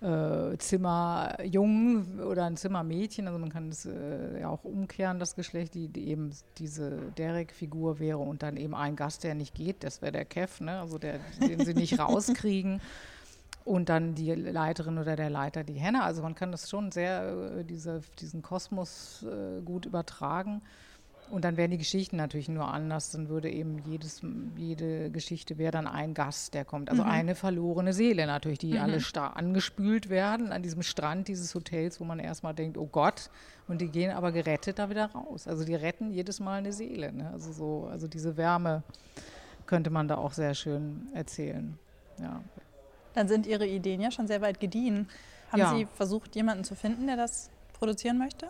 [0.01, 5.75] äh, Zimmerjungen oder ein Zimmermädchen, also man kann es äh, ja auch umkehren, das Geschlecht,
[5.75, 10.01] die, die eben diese Derek-Figur wäre und dann eben ein Gast, der nicht geht, das
[10.01, 12.81] wäre der Kev, ne, also der, den sie nicht rauskriegen
[13.65, 16.03] und dann die Leiterin oder der Leiter die Henne.
[16.03, 20.63] Also man kann das schon sehr, äh, diese, diesen Kosmos äh, gut übertragen.
[21.31, 23.13] Und dann wären die Geschichten natürlich nur anders.
[23.13, 24.21] Dann würde eben jedes,
[24.57, 26.91] jede Geschichte wäre dann ein Gast, der kommt.
[26.91, 27.09] Also Mhm.
[27.11, 32.05] eine verlorene Seele natürlich, die alle sta- angespült werden an diesem Strand dieses Hotels, wo
[32.05, 33.31] man erstmal denkt, oh Gott,
[33.69, 35.47] und die gehen aber gerettet da wieder raus.
[35.47, 37.13] Also die retten jedes Mal eine Seele.
[37.13, 37.31] Ne?
[37.31, 38.83] Also so, also diese Wärme
[39.67, 41.79] könnte man da auch sehr schön erzählen.
[42.21, 42.43] Ja.
[43.15, 45.09] Dann sind Ihre Ideen ja schon sehr weit gediehen.
[45.51, 45.75] Haben Ja.
[45.75, 48.49] Sie versucht, jemanden zu finden, der das produzieren möchte?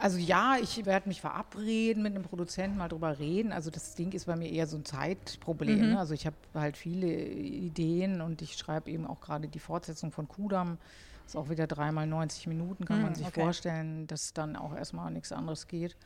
[0.00, 3.52] Also ja, ich werde mich verabreden, mit einem Produzenten mal drüber reden.
[3.52, 5.80] Also das Ding ist bei mir eher so ein Zeitproblem.
[5.80, 5.90] Mhm.
[5.92, 5.98] Ne?
[5.98, 10.26] Also ich habe halt viele Ideen und ich schreibe eben auch gerade die Fortsetzung von
[10.26, 10.78] Kudam.
[11.24, 13.42] Ist auch wieder dreimal 90 Minuten, kann Mhm, man sich okay.
[13.42, 15.96] vorstellen, dass dann auch erstmal nichts anderes geht.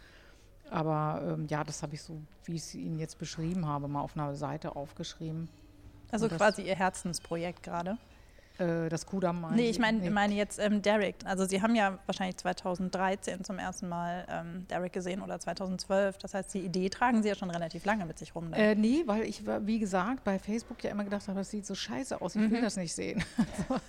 [0.71, 4.03] Aber ähm, ja, das habe ich so, wie ich es Ihnen jetzt beschrieben habe, mal
[4.03, 5.49] auf einer Seite aufgeschrieben.
[6.11, 7.99] Also das- quasi Ihr Herzensprojekt gerade.
[8.59, 9.83] Äh, das Kudam meinen Nee, ich Sie?
[9.83, 11.17] meine meine jetzt ähm, Derek.
[11.27, 16.17] Also Sie haben ja wahrscheinlich 2013 zum ersten Mal ähm, Derek gesehen oder 2012.
[16.17, 18.49] Das heißt, die Idee tragen Sie ja schon relativ lange mit sich rum.
[18.49, 18.57] ne?
[18.57, 21.67] Äh, nee, weil ich, war, wie gesagt, bei Facebook ja immer gedacht habe, das sieht
[21.67, 22.63] so scheiße aus, ich will Mhm.
[22.65, 23.23] das nicht sehen.
[23.69, 23.81] Also,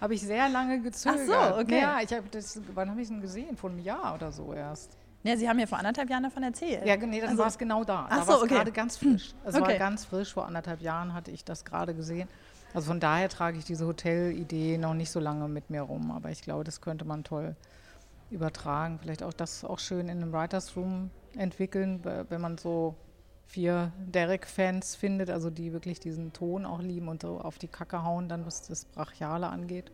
[0.00, 1.58] habe ich sehr lange gezögert.
[1.58, 1.80] okay.
[1.80, 3.58] Ja, ich habe das, wann habe ich es denn gesehen?
[3.58, 4.96] Vor einem Jahr oder so erst.
[5.28, 6.86] Ja, Sie haben ja vor anderthalb Jahren davon erzählt.
[6.86, 8.06] Ja, nee, dann Also- war es genau da.
[8.08, 8.54] Ach da so, war es okay.
[8.54, 9.34] gerade ganz frisch.
[9.44, 9.78] Es war Okay.
[9.78, 12.28] ganz frisch, vor anderthalb Jahren hatte ich das gerade gesehen.
[12.72, 16.30] Also von daher trage ich diese Hotelidee noch nicht so lange mit mir rum, aber
[16.30, 17.56] ich glaube, das könnte man toll
[18.30, 18.98] übertragen.
[19.00, 22.94] Vielleicht auch das auch schön in einem Writers Room entwickeln, wenn man so
[23.46, 28.02] vier Derek-Fans findet, also die wirklich diesen Ton auch lieben und so auf die Kacke
[28.02, 29.90] hauen, dann was das Brachiale angeht.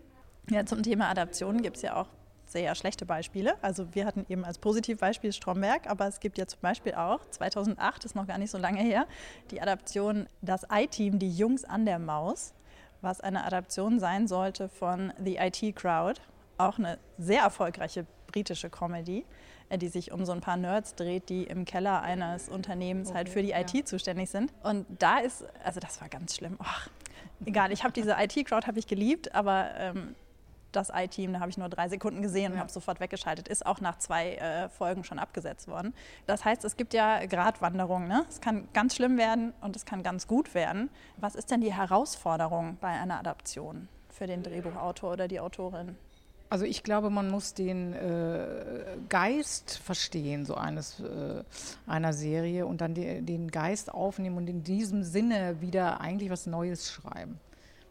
[0.51, 2.09] Ja, zum Thema Adaptionen gibt es ja auch
[2.55, 3.57] sehr schlechte Beispiele.
[3.63, 8.05] Also wir hatten eben als Positivbeispiel Stromberg, aber es gibt ja zum Beispiel auch, 2008
[8.05, 9.07] ist noch gar nicht so lange her,
[9.51, 12.55] die Adaption Das I-Team, die Jungs an der Maus,
[13.03, 16.21] was eine Adaption sein sollte von The IT Crowd,
[16.57, 19.25] auch eine sehr erfolgreiche britische Comedy,
[19.69, 23.29] äh, die sich um so ein paar Nerds dreht, die im Keller eines Unternehmens halt
[23.29, 23.61] Okay, für die ja.
[23.61, 24.53] IT zuständig sind.
[24.63, 26.57] Und da ist, also das war ganz schlimm.
[26.61, 26.89] Ach,
[27.45, 30.15] egal, ich habe diese IT-Crowd habe ich geliebt, aber ähm,
[30.77, 32.61] das I-Team, da habe ich nur drei Sekunden gesehen und Ja.
[32.61, 33.49] habe sofort weggeschaltet.
[33.49, 35.95] Ist auch nach zwei äh, Folgen schon abgesetzt worden.
[36.27, 38.09] Das heißt, es gibt ja Gratwanderungen.
[38.09, 38.25] Ne?
[38.29, 40.91] Es kann ganz schlimm werden und es kann ganz gut werden.
[41.17, 45.97] Was ist denn die Herausforderung bei einer Adaption für den Drehbuchautor oder die Autorin?
[46.51, 51.43] Also ich glaube, man muss den äh, Geist verstehen, so eines äh,
[51.87, 56.47] einer Serie und dann de, den Geist aufnehmen und in diesem Sinne wieder eigentlich was
[56.47, 57.41] Neues schreiben.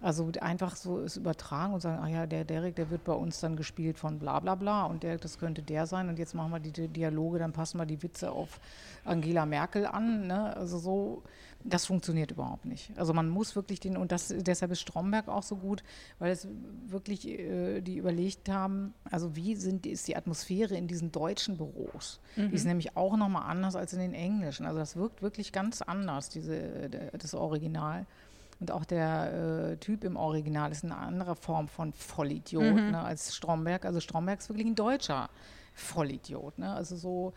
[0.04, 3.40] Also einfach so es übertragen und sagen, ah ja, der Derek, der wird bei uns
[3.40, 6.52] dann gespielt von bla bla bla und der, das könnte der sein und jetzt machen
[6.52, 8.60] wir die, Dialoge, dann passen wir die Witze auf
[9.06, 10.28] Angela Merkel an.
[10.28, 10.56] Ne?
[10.58, 11.24] Also so,
[11.64, 12.92] das funktioniert überhaupt nicht.
[12.98, 15.84] Also man muss wirklich den, und das, deshalb ist Stromberg auch so gut,
[16.20, 16.50] weil es
[16.88, 22.20] wirklich äh, die überlegt haben, also wie sind, ist die Atmosphäre in diesen deutschen Büros?
[22.36, 24.66] Die ist nämlich auch nochmal anders als in den englischen.
[24.66, 28.06] Also das wirkt wirklich ganz anders, diese, der, das Original.
[28.64, 33.36] Und auch der äh, Typ im Original ist eine andere Form von Vollidiot ne, als
[33.36, 33.84] Stromberg.
[33.84, 35.30] Also Stromberg ist wirklich ein deutscher
[35.74, 36.58] Vollidiot.
[36.58, 36.74] Ne?
[36.74, 37.34] Also so,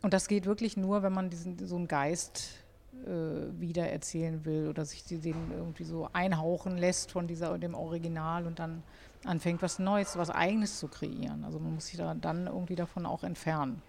[0.00, 2.64] und das geht wirklich nur, wenn man diesen, so einen Geist
[3.04, 8.46] äh, wieder erzählen will oder sich den irgendwie so einhauchen lässt von dieser, dem Original
[8.46, 8.82] und dann
[9.26, 11.44] anfängt, was Neues, was Eigenes zu kreieren.
[11.44, 13.82] Also man muss sich da dann irgendwie davon auch entfernen.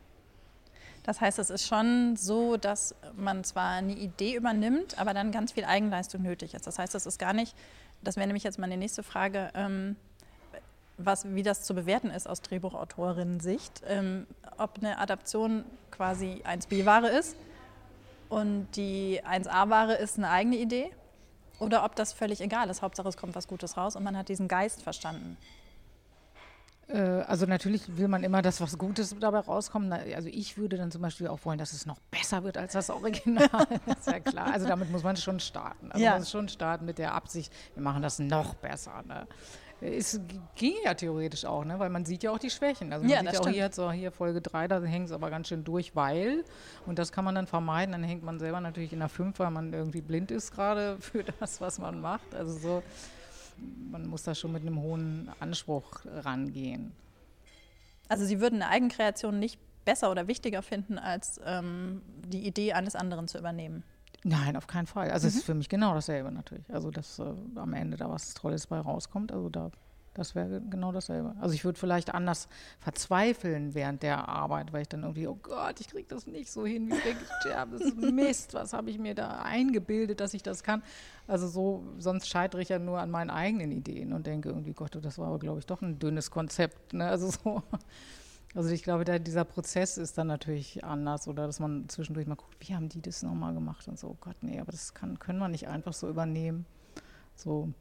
[1.08, 5.54] Das heißt, es ist schon so, dass man zwar eine Idee übernimmt, aber dann ganz
[5.54, 6.67] viel Eigenleistung nötig ist.
[6.67, 7.56] Das heißt, es ist gar nicht,
[8.04, 9.96] das wäre nämlich jetzt meine nächste Frage, ähm,
[10.98, 17.38] was, wie das zu bewerten ist aus Drehbuchautorinnen-Sicht, ähm, ob eine Adaption quasi 1b-Ware ist
[18.28, 20.91] und die 1a-Ware ist eine eigene Idee
[21.60, 22.82] oder ob das völlig egal ist.
[22.82, 25.38] Hauptsache, es kommt was Gutes raus und man hat diesen Geist verstanden.
[26.88, 26.97] Äh,
[27.28, 29.91] Also natürlich will man immer, dass was Gutes dabei rauskommt.
[29.91, 32.89] Also ich würde dann zum Beispiel auch wollen, dass es noch besser wird als das
[32.89, 33.50] Original.
[33.86, 34.54] das ist ja klar.
[34.54, 35.91] Also damit muss man schon starten.
[35.91, 36.12] Also Ja.
[36.12, 39.04] man muss schon starten mit der Absicht, wir machen das noch besser.
[39.08, 39.28] Ne?
[39.80, 40.19] Es
[40.56, 41.78] ging ja theoretisch auch, ne?
[41.78, 42.91] weil man sieht ja auch die Schwächen.
[42.91, 45.12] Also man Ja, sieht das ja auch hier, so, hier Folge 3, da hängt es
[45.12, 46.43] aber ganz schön durch, weil,
[46.88, 49.52] und das kann man dann vermeiden, dann hängt man selber natürlich in der 5, weil
[49.52, 52.34] man irgendwie blind ist gerade für das, was man macht.
[52.34, 52.84] Also so,
[53.91, 56.91] man muss da schon mit einem hohen Anspruch rangehen.
[58.10, 62.96] Also Sie würden eine Eigenkreation nicht besser oder wichtiger finden, als ähm, die Idee eines
[62.96, 63.84] anderen zu übernehmen.
[64.24, 65.12] Nein, auf keinen Fall.
[65.12, 65.39] Also es Mhm.
[65.39, 66.65] ist für mich genau dasselbe natürlich.
[66.74, 67.24] Also dass äh,
[67.56, 69.32] am Ende da was Tolles bei rauskommt.
[69.32, 69.72] Also da,
[70.17, 71.36] das wäre genau dasselbe.
[71.39, 72.49] Also ich würde vielleicht anders
[72.80, 76.65] verzweifeln während der Arbeit, weil ich dann irgendwie, oh Gott, ich kriege das nicht so
[76.65, 77.80] hin, wie Rick Gervais.
[77.80, 80.82] Das ist Mist, was habe ich mir da eingebildet, dass ich das kann.
[81.27, 84.97] Also so, sonst scheitere ich ja nur an meinen eigenen Ideen und denke irgendwie, Gott,
[85.01, 86.93] das war aber, glaube ich, doch ein dünnes Konzept.
[86.93, 87.08] Ne?
[87.08, 87.63] Also so.
[88.56, 92.36] Also ich glaube, da, dieser Prozess ist dann natürlich anders oder dass man zwischendurch mal
[92.36, 95.19] guckt, wie haben die das nochmal gemacht und so, oh Gott, nee, aber das kann,
[95.19, 96.65] können wir nicht einfach so übernehmen.
[97.36, 97.71] So.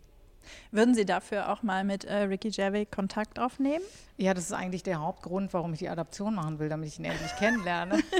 [0.70, 3.84] Würden Sie dafür auch mal mit äh, Ricky Gervais Kontakt aufnehmen?
[4.16, 7.04] Ja, das ist eigentlich der Hauptgrund, warum ich die Adaption machen will, damit ich ihn
[7.04, 7.98] endlich kennenlerne.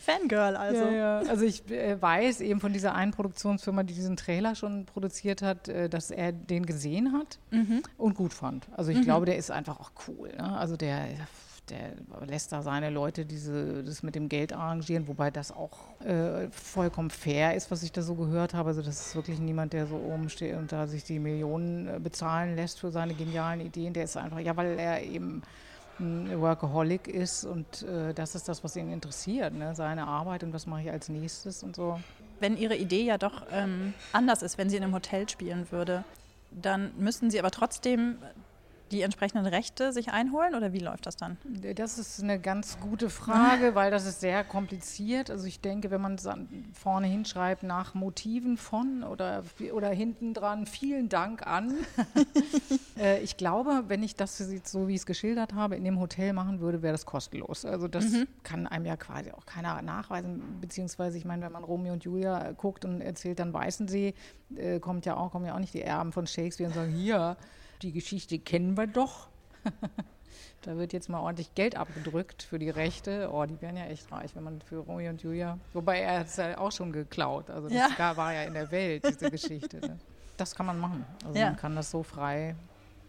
[0.00, 0.84] Fangirl also.
[0.84, 1.18] Ja, ja.
[1.20, 5.68] Also ich äh, weiß eben von dieser einen Produktionsfirma, die diesen Trailer schon produziert hat,
[5.68, 7.82] äh, dass er den gesehen hat mhm.
[7.96, 8.66] und gut fand.
[8.76, 9.04] Also ich mhm.
[9.04, 10.30] glaube, der ist einfach auch cool.
[10.36, 10.56] Ne?
[10.56, 11.06] Also der,
[11.68, 11.92] der
[12.26, 17.10] lässt da seine Leute diese, das mit dem Geld arrangieren, wobei das auch äh, vollkommen
[17.10, 18.70] fair ist, was ich da so gehört habe.
[18.70, 22.00] Also das ist wirklich niemand, der so oben steht und da sich die Millionen äh,
[22.00, 23.92] bezahlen lässt für seine genialen Ideen.
[23.92, 25.42] Der ist einfach, ja, weil er eben
[26.00, 29.74] ein Workaholic ist und äh, das ist das, was ihn interessiert, ne?
[29.74, 32.00] seine Arbeit und was mache ich als nächstes und so.
[32.40, 36.04] Wenn Ihre Idee ja doch ähm, anders ist, wenn sie in einem Hotel spielen würde,
[36.50, 38.16] dann müssten Sie aber trotzdem
[38.90, 41.36] die entsprechenden Rechte sich einholen oder wie läuft das dann?
[41.76, 45.30] Das ist eine ganz gute Frage, weil das ist sehr kompliziert.
[45.30, 46.18] Also ich denke, wenn man
[46.72, 51.74] vorne hinschreibt nach Motiven von oder, oder hinten dran vielen Dank an.
[52.98, 56.32] äh, ich glaube, wenn ich das so, wie ich es geschildert habe, in dem Hotel
[56.32, 57.64] machen würde, wäre das kostenlos.
[57.64, 58.26] Also das mhm.
[58.42, 62.52] kann einem ja quasi auch keiner nachweisen, beziehungsweise ich meine, wenn man Romeo und Julia
[62.52, 64.14] guckt und erzählt, dann Weißensee,
[64.56, 67.36] äh, kommt ja auch, kommen ja auch nicht die Erben von Shakespeare und sagen, hier,
[67.82, 69.28] die Geschichte kennen wir doch.
[70.62, 73.30] da wird jetzt mal ordentlich Geld abgedrückt für die Rechte.
[73.32, 75.58] Oh, die wären ja echt reich, wenn man für Romeo und Julia.
[75.72, 77.50] Wobei er hat es ja auch schon geklaut.
[77.50, 78.16] Also das ja.
[78.16, 79.78] war ja in der Welt, diese Geschichte.
[79.80, 79.98] Ne?
[80.36, 81.04] Das kann man machen.
[81.24, 81.46] Also ja.
[81.46, 82.54] man kann das so frei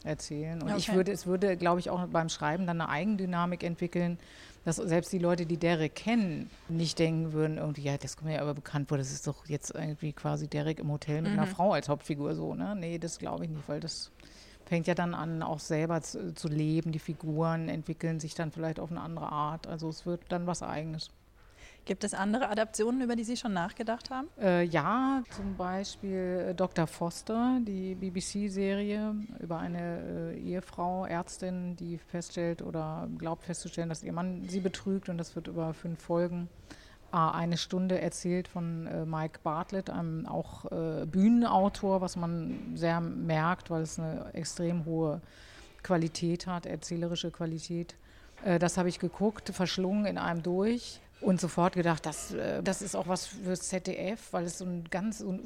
[0.04, 0.62] erzählen.
[0.62, 0.80] Und okay.
[0.80, 4.18] ich würde, es würde, glaube ich, auch beim Schreiben dann eine Eigendynamik entwickeln,
[4.64, 8.42] dass selbst die Leute, die Derek kennen, nicht denken würden, irgendwie, ja, das kommt mir
[8.42, 11.40] aber bekannt vor, das ist doch jetzt irgendwie quasi Derek im Hotel mit mhm.
[11.40, 12.76] einer Frau als Hauptfigur so, ne?
[12.76, 14.12] Nee, das glaube ich nicht, weil das
[14.72, 16.94] fängt ja dann an, auch selber zu, zu, leben.
[16.94, 19.68] Die Figuren entwickeln sich dann vielleicht auf eine andere Art.
[19.68, 21.10] Also es wird dann was Eigenes.
[21.84, 24.30] Gibt es andere Adaptionen, über die Sie schon nachgedacht haben?
[24.40, 26.88] Äh, ja, zum Beispiel äh, Dr.
[26.88, 34.14] Foster, die BBC-Serie über eine äh, Ehefrau, Ärztin, die feststellt oder glaubt festzustellen, dass ihr
[34.14, 36.48] Mann sie betrügt und das wird über fünf Folgen
[37.12, 43.70] eine Stunde erzählt von äh, Mike Bartlett, einem auch äh, Bühnenautor, was man sehr merkt,
[43.70, 45.22] weil es eine extrem hohe
[45.84, 47.96] Qualität hat, erzählerische Qualität.
[48.46, 52.82] Äh, das habe ich geguckt, verschlungen in einem durch und sofort gedacht, das, äh, das
[52.82, 55.40] ist auch was fürs ZDF, weil es so ein ganz so ein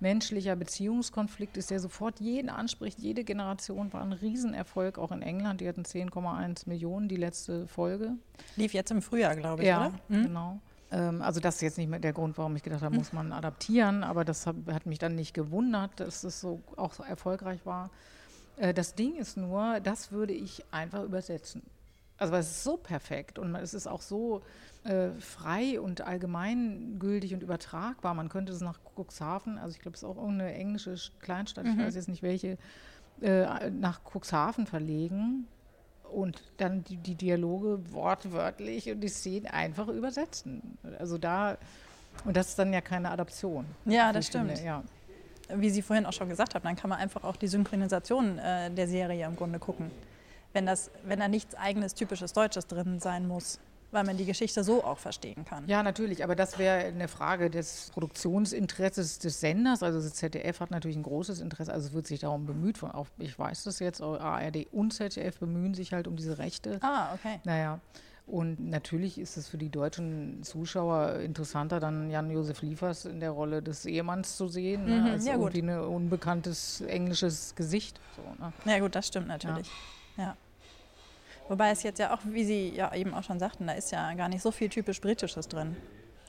[0.00, 3.00] urmenschlicher Beziehungskonflikt ist, der sofort jeden anspricht.
[3.00, 5.60] Jede Generation war ein Riesenerfolg, auch in England.
[5.60, 8.12] Die hatten 10,1 Millionen, die letzte Folge.
[8.54, 9.92] Lief jetzt im Frühjahr, glaube ich, ja, oder?
[10.08, 10.22] Mhm.
[10.22, 10.60] genau.
[10.90, 13.32] Ähm, also das ist jetzt nicht mehr der Grund, warum ich gedacht habe, muss man
[13.32, 17.90] adaptieren, aber das hat mich dann nicht gewundert, dass es so auch so erfolgreich war.
[18.56, 21.62] Äh, das Ding ist nur, das würde ich einfach übersetzen.
[22.18, 24.42] Also es ist so perfekt und es ist auch so
[24.84, 28.14] äh, frei und allgemeingültig und übertragbar.
[28.14, 31.72] Man könnte es nach Cuxhaven, also ich glaube, es ist auch irgendeine englische Kleinstadt, mhm.
[31.72, 32.56] ich weiß jetzt nicht welche,
[33.20, 35.46] äh, nach Cuxhaven verlegen
[36.16, 40.78] und dann die, die, Dialoge wortwörtlich und die Szenen einfach übersetzen.
[40.98, 41.58] Also da,
[42.24, 43.66] und das ist dann ja keine Adaption.
[43.84, 44.52] Ja, das stimmt.
[44.52, 44.82] Finde, ja.
[45.54, 48.70] Wie Sie vorhin auch schon gesagt haben, dann kann man einfach auch die Synchronisation äh,
[48.70, 49.90] der Serie im Grunde gucken.
[50.54, 54.64] Wenn, das, wenn da nichts eigenes, typisches Deutsches drin sein muss weil man die Geschichte
[54.64, 55.66] so auch verstehen kann.
[55.66, 59.82] Ja, natürlich, aber das wäre eine Frage des Produktionsinteresses des Senders.
[59.82, 62.90] Also das ZDF hat natürlich ein großes Interesse, also es wird sich darum bemüht, von,
[62.90, 66.78] auch, ich weiß das jetzt, ARD und ZDF bemühen sich halt um diese Rechte.
[66.82, 67.40] Ah, okay.
[67.44, 67.80] Naja.
[68.26, 73.62] Und natürlich ist es für die deutschen Zuschauer interessanter, dann Jan-Josef Liefers in der Rolle
[73.62, 78.00] des Ehemanns zu sehen, ne, mhm, ne, als ja, irgendwie ein unbekanntes englisches Gesicht.
[78.16, 78.52] So, ne?
[78.64, 79.70] Ja gut, das stimmt natürlich.
[80.16, 80.24] ja.
[80.24, 80.36] ja.
[81.48, 84.12] Wobei es jetzt ja auch, wie Sie ja eben auch schon sagten, da ist ja
[84.14, 85.76] gar nicht so viel typisch Britisches drin.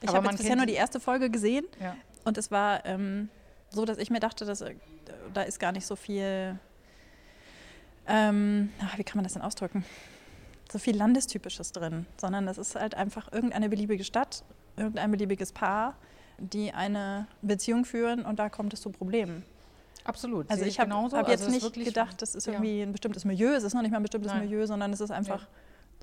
[0.00, 1.96] Ich habe bisher nur die erste Folge gesehen ja.
[2.24, 3.28] und es war ähm,
[3.70, 4.74] so, dass ich mir dachte, dass, äh,
[5.34, 6.58] da ist gar nicht so viel,
[8.06, 9.84] ähm, ach, wie kann man das denn ausdrücken,
[10.70, 14.44] so viel Landestypisches drin, sondern das ist halt einfach irgendeine beliebige Stadt,
[14.76, 15.96] irgendein beliebiges Paar,
[16.38, 19.44] die eine Beziehung führen und da kommt es zu Problemen.
[20.08, 20.50] Absolut.
[20.50, 22.86] Also ich habe hab jetzt also nicht gedacht, das ist irgendwie ja.
[22.86, 23.54] ein bestimmtes Milieu.
[23.54, 24.48] Es ist noch nicht mal ein bestimmtes Nein.
[24.48, 25.48] Milieu, sondern es ist einfach ja.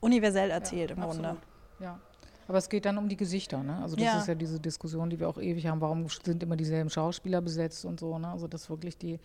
[0.02, 1.26] universell erzählt ja, im absolut.
[1.26, 1.42] Grunde.
[1.80, 2.00] Ja.
[2.48, 3.80] Aber es geht dann um die Gesichter, ne?
[3.82, 5.82] Also das ist ja diese Diskussion, die wir auch ewig haben.
[5.82, 8.28] Warum sind immer dieselben Schauspieler besetzt und so, ne?
[8.28, 9.20] Also dass wirklich die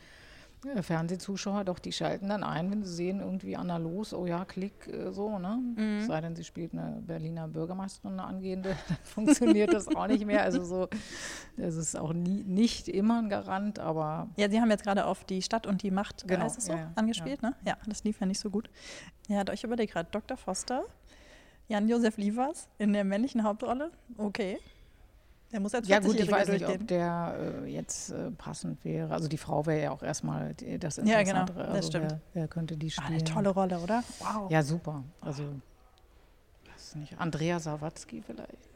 [0.67, 4.45] äh, Fernsehzuschauer, doch, die schalten dann ein, wenn sie sehen, irgendwie Anna Los, oh ja,
[4.45, 5.59] Klick, äh, so, ne?
[5.77, 6.07] Mhm.
[6.07, 10.43] Sei denn, sie spielt eine Berliner Bürgermeisterin, eine angehende, dann funktioniert das auch nicht mehr.
[10.43, 10.89] Also so,
[11.57, 14.29] das ist auch nie, nicht immer ein Garant, aber.
[14.37, 16.73] Ja, Sie haben jetzt gerade auf die Stadt und die Macht, genau, heißt es so,
[16.73, 17.51] ja, ja, angespielt, ja.
[17.51, 17.57] ne?
[17.67, 18.71] Ja, das lief ja nicht so gut.
[19.29, 20.37] Ja, ich überlege gerade, Dr.
[20.37, 20.85] Foster,
[21.69, 24.59] Jan-Josef Liefers in der männlichen Hauptrolle, okay.
[25.53, 29.13] Der muss als Ja gut, ich weiß nicht, ob der äh, jetzt äh, passend wäre.
[29.13, 31.17] Also die Frau wäre ja auch erstmal das Interessantere.
[31.17, 32.11] Ja, genau, das also stimmt.
[32.11, 33.07] Wer, wer, könnte die spielen?
[33.09, 34.05] Ah, eine tolle Rolle, oder?
[34.21, 34.51] Wow.
[34.51, 35.03] Ja, super.
[35.21, 35.45] Also,
[36.73, 38.71] weiß nicht, Andrea Sawatzki vielleicht.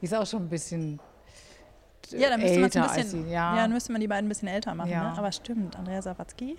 [0.00, 1.00] Die ist auch schon ein bisschen
[2.12, 3.54] ja, dann müsste älter bisschen, sie, ja.
[3.54, 4.90] ja, dann müsste man die beiden ein bisschen älter machen.
[4.90, 5.12] Ja.
[5.12, 5.18] Ne?
[5.18, 6.56] Aber stimmt, Andrea Sawatzki,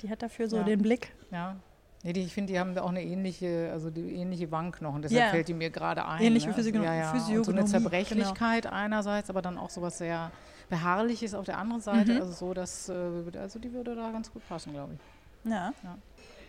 [0.00, 0.64] die hat dafür so Ja.
[0.64, 1.12] den Blick.
[1.30, 1.56] Ja.
[2.04, 5.00] Nee, die, ich finde, die haben auch eine ähnliche, also die ähnliche Wangenknochen.
[5.00, 5.30] Deshalb Ja.
[5.30, 6.22] fällt die mir gerade ein.
[6.22, 6.52] Ähnlich ne?
[6.52, 6.90] wie also, ja, ja.
[6.90, 7.66] Und so eine Physiognomie, genau.
[7.70, 10.30] Zerbrechlichkeit einerseits, aber dann auch sowas sehr
[10.68, 12.12] Beharrliches auf der anderen Seite.
[12.12, 12.20] Mhm.
[12.20, 15.50] Also so, dass, äh, also die würde da ganz gut passen, glaube ich.
[15.50, 15.72] Ja.
[15.82, 15.98] Ja.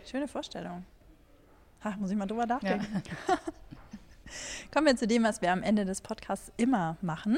[0.06, 0.86] Schöne Vorstellung.
[1.86, 2.86] Ha, muss ich mal drüber nachdenken.
[4.74, 7.38] Kommen wir zu dem, was wir am Ende des Podcasts immer machen.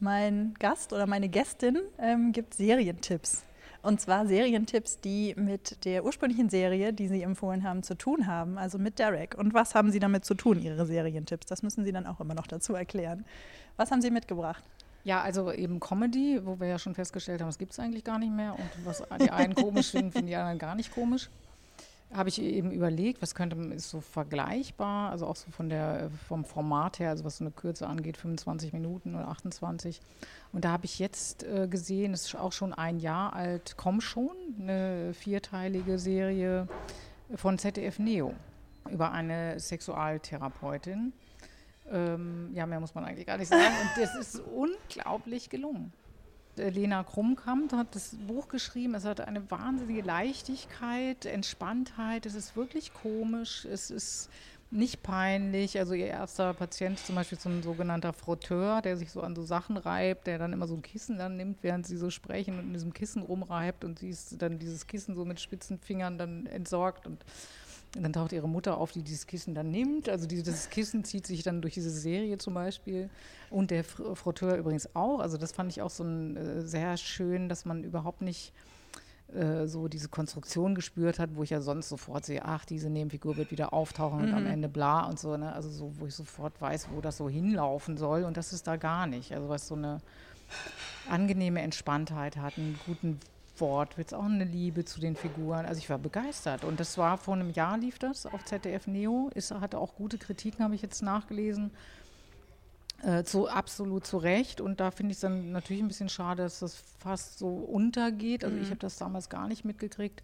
[0.00, 3.44] Mein Gast oder meine Gästin ähm, gibt Serientipps.
[3.82, 8.56] Und zwar Serientipps, die mit der ursprünglichen Serie, die Sie empfohlen haben, zu tun haben,
[8.56, 9.36] also mit Derek.
[9.36, 11.46] Und was haben Sie damit zu tun, Ihre Serientipps?
[11.46, 13.24] Das müssen Sie dann auch immer noch dazu erklären.
[13.76, 14.62] Was haben Sie mitgebracht?
[15.04, 18.20] Ja, also eben Comedy, wo wir ja schon festgestellt haben, das gibt es eigentlich gar
[18.20, 18.54] nicht mehr.
[18.54, 21.28] Und was die einen komisch finden, finden die anderen gar nicht komisch.
[22.12, 26.44] Habe ich eben überlegt, was könnte ist so vergleichbar, also auch so von der, vom
[26.44, 30.00] Format her, also was so eine Kürze angeht, 25 Minuten oder 28.
[30.52, 34.00] Und da habe ich jetzt äh, gesehen, es ist auch schon ein Jahr alt, Komm
[34.02, 36.68] schon, eine vierteilige Serie
[37.34, 38.34] von ZDF Neo
[38.90, 41.12] über eine Sexualtherapeutin.
[41.90, 43.62] Ähm, ja, mehr muss man eigentlich gar nicht sagen.
[43.62, 45.92] Und das ist unglaublich gelungen.
[46.56, 48.94] Lena Krumkamp hat das Buch geschrieben.
[48.94, 52.26] Es hat eine wahnsinnige Leichtigkeit, Entspanntheit.
[52.26, 53.64] Es ist wirklich komisch.
[53.64, 54.28] Es ist
[54.72, 55.78] nicht peinlich.
[55.78, 59.36] Also ihr erster Patient ist zum Beispiel so ein sogenannter Frotteur, der sich so an
[59.36, 62.58] so Sachen reibt, der dann immer so ein Kissen dann nimmt, während sie so sprechen
[62.58, 66.18] und in diesem Kissen rumreibt und sie ist dann dieses Kissen so mit spitzen Fingern
[66.18, 67.24] dann entsorgt und
[67.94, 70.08] und dann taucht ihre Mutter auf, die dieses Kissen dann nimmt.
[70.08, 73.10] Also dieses Kissen zieht sich dann durch diese Serie zum Beispiel.
[73.50, 75.20] Und der Fr- Frotteur übrigens auch.
[75.20, 78.54] Also das fand ich auch so ein, äh, sehr schön, dass man überhaupt nicht
[79.34, 83.36] äh, so diese Konstruktion gespürt hat, wo ich ja sonst sofort sehe, ach, diese Nebenfigur
[83.36, 85.36] wird wieder auftauchen und am Ende bla und so.
[85.36, 85.52] Ne?
[85.52, 88.24] Also so, wo ich sofort weiß, wo das so hinlaufen soll.
[88.24, 89.32] Und das ist da gar nicht.
[89.32, 90.00] Also was so eine
[91.10, 93.20] angenehme Entspanntheit hat, einen guten
[93.56, 95.66] Wortwitz, auch eine Liebe zu den Figuren.
[95.66, 96.64] Also ich war begeistert.
[96.64, 99.30] Und das war vor einem Jahr lief das auf ZDF Neo.
[99.34, 101.70] Ist, hatte auch gute Kritiken, habe ich jetzt nachgelesen.
[103.02, 104.60] Äh, zu, absolut zu Recht.
[104.60, 108.44] Und da finde ich es dann natürlich ein bisschen schade, dass das fast so untergeht.
[108.44, 110.22] Also ich habe das damals gar nicht mitgekriegt.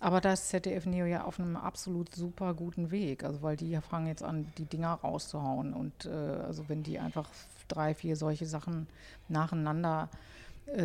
[0.00, 3.24] Aber da ist ZDF Neo ja auf einem absolut super guten Weg.
[3.24, 5.72] Also weil die fangen jetzt an, die Dinger rauszuhauen.
[5.72, 7.28] Und äh, also wenn die einfach
[7.68, 8.86] drei, vier solche Sachen
[9.28, 10.16] nacheinander äh,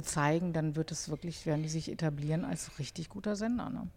[0.03, 3.69] zeigen, dann wird es wirklich, werden die sich etablieren als richtig guter Sender.
[3.69, 3.87] Ne?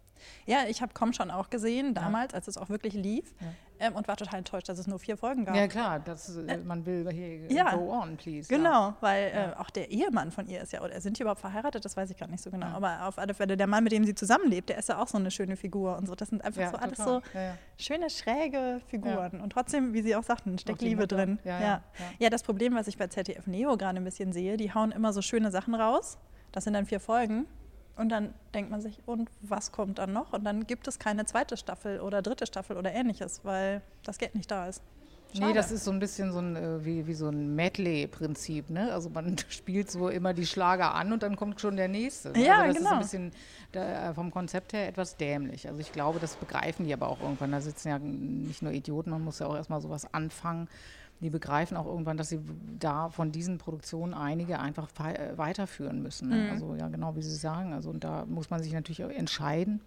[0.45, 3.33] Ja, ich habe Komm schon auch gesehen, damals, als es auch wirklich lief.
[3.39, 3.47] Ja.
[3.79, 5.55] Ähm, und war total enttäuscht, dass es nur vier Folgen gab.
[5.55, 7.75] Ja, klar, das, äh, man will hier ja.
[7.75, 8.49] go on, please.
[8.49, 9.51] Genau, weil Ja.
[9.51, 11.85] äh, auch der Ehemann von ihr ist ja, oder sind die überhaupt verheiratet?
[11.85, 12.65] Das weiß ich gar nicht so genau.
[12.65, 15.19] Aber auf alle Fälle, der Mann, mit dem sie zusammenlebt, der ist ja auch so
[15.19, 16.15] eine schöne Figur und so.
[16.15, 17.21] Das sind einfach Ja, so alles total.
[17.21, 17.57] so Ja, ja.
[17.77, 19.41] schöne, schräge Figuren.
[19.41, 21.15] Und trotzdem, wie Sie auch sagten, steckt Liebe Mutter.
[21.17, 21.37] drin.
[21.43, 21.65] Ja, ja.
[21.67, 21.81] ja,
[22.17, 22.29] Ja.
[22.31, 25.21] das Problem, was ich bei ZDF Neo gerade ein bisschen sehe, die hauen immer so
[25.21, 26.17] schöne Sachen raus.
[26.51, 27.45] Das sind dann vier Folgen.
[27.97, 30.33] Und dann denkt man sich, und was kommt dann noch?
[30.33, 34.35] Und dann gibt es keine zweite Staffel oder dritte Staffel oder ähnliches, weil das Geld
[34.35, 34.81] nicht da ist.
[35.33, 35.53] Nee, Schade.
[35.55, 38.69] das ist so ein bisschen so ein, äh, wie, wie so ein Medley-Prinzip.
[38.69, 38.91] Ne?
[38.93, 42.31] Also man spielt so immer die Schlager an und dann kommt schon der nächste.
[42.31, 42.45] ne?
[42.45, 42.91] Ja, also das ist genau.
[42.91, 43.31] ein bisschen
[43.73, 45.67] da, äh, vom Konzept her etwas dämlich.
[45.67, 47.51] Also ich glaube, das begreifen die aber auch irgendwann.
[47.51, 50.69] Da sitzen ja nicht nur Idioten, man muss ja auch erstmal sowas anfangen.
[51.19, 52.39] Die begreifen auch irgendwann, dass sie
[52.79, 56.29] da von diesen Produktionen einige einfach äh, weiterführen müssen.
[56.29, 56.51] Ne?
[56.51, 57.73] Also ja, genau wie Sie sagen.
[57.73, 59.81] Also und da muss man sich natürlich entscheiden,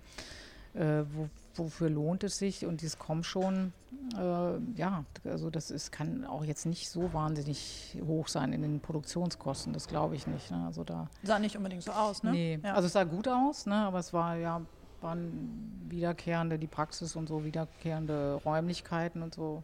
[0.75, 3.73] äh, wo, wofür lohnt es sich und dieses Komm schon,
[4.17, 8.81] äh, ja, also das ist, kann auch jetzt nicht so wahnsinnig hoch sein in den
[8.81, 10.51] Produktionskosten, das glaube ich nicht.
[10.51, 10.65] Ne?
[10.67, 12.33] Also da, Sah nicht unbedingt so aus, ne?
[12.33, 12.75] nee, Ja.
[12.75, 13.75] also es sah gut aus, ne?
[13.75, 14.61] aber es war ja,
[15.01, 19.63] waren wiederkehrende, die Praxis und so, wiederkehrende Räumlichkeiten und so.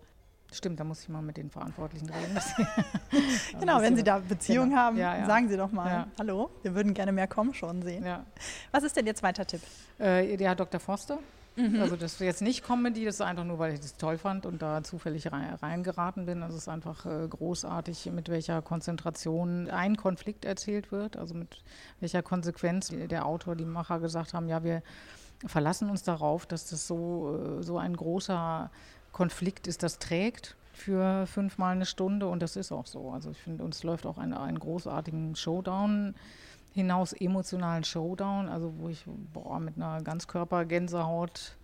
[0.53, 2.39] Stimmt, da muss ich mal mit den Verantwortlichen reden.
[3.61, 4.81] Genau, wenn Sie da Beziehungen Genau.
[4.83, 5.27] haben, Ja, ja.
[5.27, 6.07] sagen Sie doch mal, Ja.
[6.19, 8.05] hallo, wir würden gerne mehr kommen schon sehen.
[8.05, 8.25] ja.
[8.71, 9.61] Was ist denn Ihr zweiter Tipp?
[9.99, 10.81] Äh, der Dr.
[10.81, 11.19] Foster,
[11.59, 11.81] Mhm.
[11.81, 14.45] Also das ist jetzt nicht Comedy, das ist einfach nur, weil ich das toll fand
[14.45, 16.43] und da zufällig rein, reingeraten bin.
[16.43, 21.63] Also es ist einfach äh, großartig, mit welcher Konzentration ein Konflikt erzählt wird, also mit
[22.01, 24.83] welcher Konsequenz der Autor, die Macher gesagt haben, ja, wir
[25.47, 28.71] verlassen uns darauf, dass das so, äh, so ein großer
[29.13, 33.11] Konflikt ist, das trägt für fünfmal eine Stunde und das ist auch so.
[33.11, 36.15] Also ich finde, uns läuft auch ein, einen großartigen Showdown
[36.73, 41.57] hinaus, emotionalen Showdown, also wo ich boah, mit einer Ganzkörper-Gänsehaut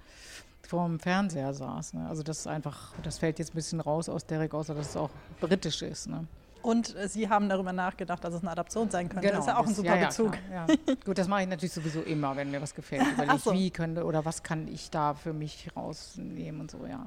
[0.67, 1.95] vorm Fernseher saß.
[1.95, 2.09] Ne?
[2.09, 4.97] Also das ist einfach, das fällt jetzt ein bisschen raus aus Derek, außer dass es
[4.97, 6.09] auch britisch ist.
[6.09, 6.27] Ne?
[6.63, 9.29] Und äh, Sie haben darüber nachgedacht, dass es eine Adaption sein könnte.
[9.29, 10.33] Genau, das ist ja auch ein super ja, Bezug.
[10.51, 10.95] Ja, ja.
[11.05, 13.07] Gut, das mache ich natürlich sowieso immer, wenn mir was gefällt.
[13.13, 13.53] Überlege so.
[13.53, 17.07] wie könnte oder was kann ich da für mich rausnehmen und so, ja.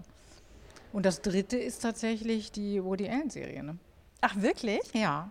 [0.96, 3.62] Und das dritte ist tatsächlich die Woody Allen-Serie.
[3.64, 3.78] Ne?
[4.22, 4.80] Ach, wirklich?
[4.93, 5.30] Ja.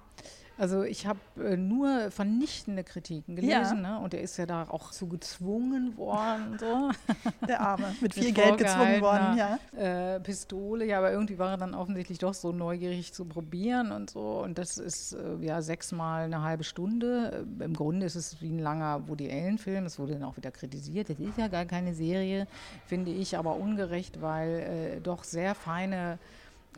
[0.57, 3.99] Also ich habe äh, nur vernichtende Kritiken gelesen ja.
[3.99, 3.99] ne?
[3.99, 6.57] und er ist ja da auch so gezwungen worden.
[6.61, 6.91] So.
[7.49, 9.59] Der Arme, mit viel mit Geld gezwungen worden, ja.
[9.77, 14.11] Äh, Pistole, ja, aber irgendwie war er dann offensichtlich doch so neugierig zu probieren und
[14.11, 14.43] so.
[14.43, 17.45] Und das ist äh, ja sechsmal eine halbe Stunde.
[17.61, 19.87] Äh, Im Grunde ist es wie ein langer Woody Allen-Film.
[19.87, 21.11] Es wurde dann auch wieder kritisiert.
[21.11, 22.47] Das ist ja gar keine Serie,
[22.87, 26.19] finde ich, aber ungerecht, weil äh, doch sehr feine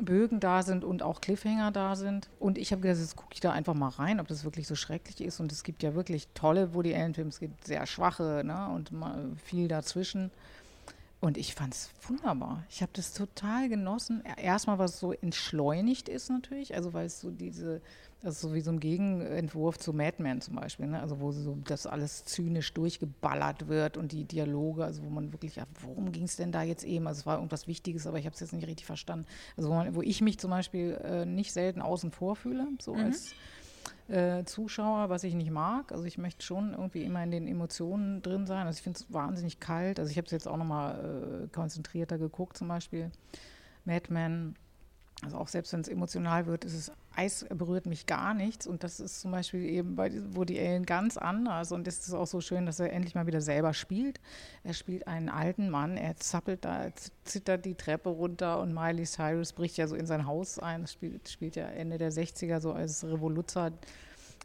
[0.00, 2.28] Bögen da sind und auch Cliffhanger da sind.
[2.38, 4.74] Und ich habe gedacht, jetzt gucke ich da einfach mal rein, ob das wirklich so
[4.74, 5.40] schrecklich ist.
[5.40, 8.68] Und es gibt ja wirklich tolle Woody Allen-Filme, es gibt sehr schwache ne?
[8.68, 8.90] und
[9.42, 10.30] viel dazwischen.
[11.20, 12.62] Und ich fand es wunderbar.
[12.68, 14.22] Ich habe das total genossen.
[14.36, 17.80] Erstmal, was so entschleunigt ist natürlich, also weil es so diese
[18.26, 21.00] das ist so wie so ein Gegenentwurf zu Mad Men zum Beispiel, ne?
[21.00, 25.54] also wo so das alles zynisch durchgeballert wird und die Dialoge, also wo man wirklich,
[25.54, 27.06] ja, worum ging es denn da jetzt eben?
[27.06, 29.26] Also es war irgendwas Wichtiges, aber ich habe es jetzt nicht richtig verstanden.
[29.56, 32.94] Also wo, man, wo ich mich zum Beispiel äh, nicht selten außen vor fühle, so
[32.94, 33.04] mhm.
[33.04, 33.32] als
[34.08, 35.92] äh, Zuschauer, was ich nicht mag.
[35.92, 38.66] Also ich möchte schon irgendwie immer in den Emotionen drin sein.
[38.66, 40.00] Also ich finde es wahnsinnig kalt.
[40.00, 43.12] Also ich habe es jetzt auch nochmal äh, konzentrierter geguckt, zum Beispiel
[43.84, 44.56] Mad Men
[45.22, 48.66] also auch selbst wenn es emotional wird, ist es Eis berührt mich gar nichts.
[48.66, 51.72] Und das ist zum Beispiel eben bei Woody Allen ganz anders.
[51.72, 54.20] Und es ist auch so schön, dass er endlich mal wieder selber spielt.
[54.64, 56.88] Er spielt einen alten Mann, er zappelt da,
[57.24, 60.82] zittert die Treppe runter und Miley Cyrus bricht ja so in sein Haus ein.
[60.82, 63.72] Das spielt, spielt ja Ende der 60er so als Revoluzer.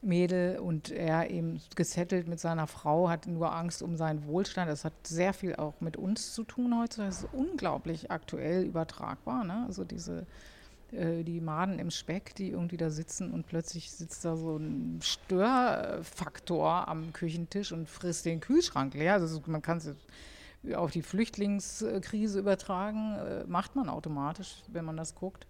[0.04, 4.70] Mädel und er eben gesettelt mit seiner Frau, hat nur Angst um seinen Wohlstand.
[4.70, 7.06] Das hat sehr viel auch mit uns zu tun heute.
[7.06, 9.44] Das ist unglaublich aktuell übertragbar.
[9.44, 9.64] Ne?
[9.68, 10.26] Also diese
[10.92, 15.00] äh, die Maden im Speck, die irgendwie da sitzen und plötzlich sitzt da so ein
[15.02, 19.14] Störfaktor am Küchentisch und frisst den Kühlschrank leer.
[19.14, 19.94] Also man kann es
[20.76, 25.48] auf die Flüchtlingskrise übertragen, äh, macht man automatisch, wenn man das guckt.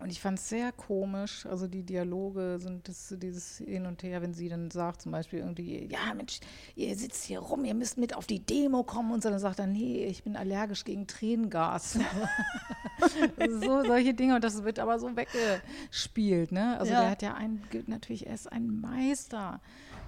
[0.00, 4.22] Und ich fand es sehr komisch, also die Dialoge sind das, dieses Hin und Her,
[4.22, 6.38] wenn sie dann sagt zum Beispiel irgendwie, ja Mensch,
[6.76, 9.58] ihr sitzt hier rum, ihr müsst mit auf die Demo kommen und so, dann sagt
[9.58, 11.98] er, nee, ich bin allergisch gegen Tränengas.
[13.60, 16.78] so solche Dinge und das wird aber so weggespielt, ne?
[16.78, 17.00] Also ja.
[17.00, 19.60] der hat ja ein, natürlich, er ist ein Meister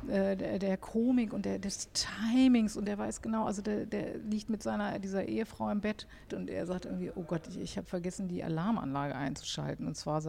[0.08, 4.48] äh, der, Komik und der, des Timings und der weiß genau, also der, der, liegt
[4.48, 7.86] mit seiner, dieser Ehefrau im Bett und er sagt irgendwie, oh Gott, ich, ich habe
[7.86, 9.86] vergessen, die Alarmanlage einzuschalten.
[9.86, 10.22] Und zwar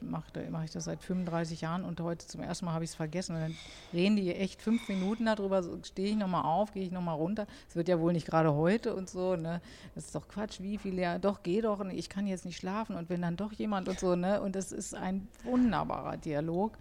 [0.00, 2.96] mache mach ich das seit 35 Jahren und heute zum ersten Mal habe ich es
[2.96, 3.36] vergessen.
[3.36, 3.56] Und dann
[3.92, 7.46] reden die echt fünf Minuten darüber, so, stehe ich nochmal auf, gehe ich nochmal runter.
[7.68, 9.60] Es wird ja wohl nicht gerade heute und so, ne?
[9.94, 12.96] Das ist doch Quatsch, wie viel, ja, doch, geh doch, ich kann jetzt nicht schlafen
[12.96, 14.40] und wenn dann doch jemand und so, ne?
[14.40, 16.76] Und das ist ein wunderbarer Dialog.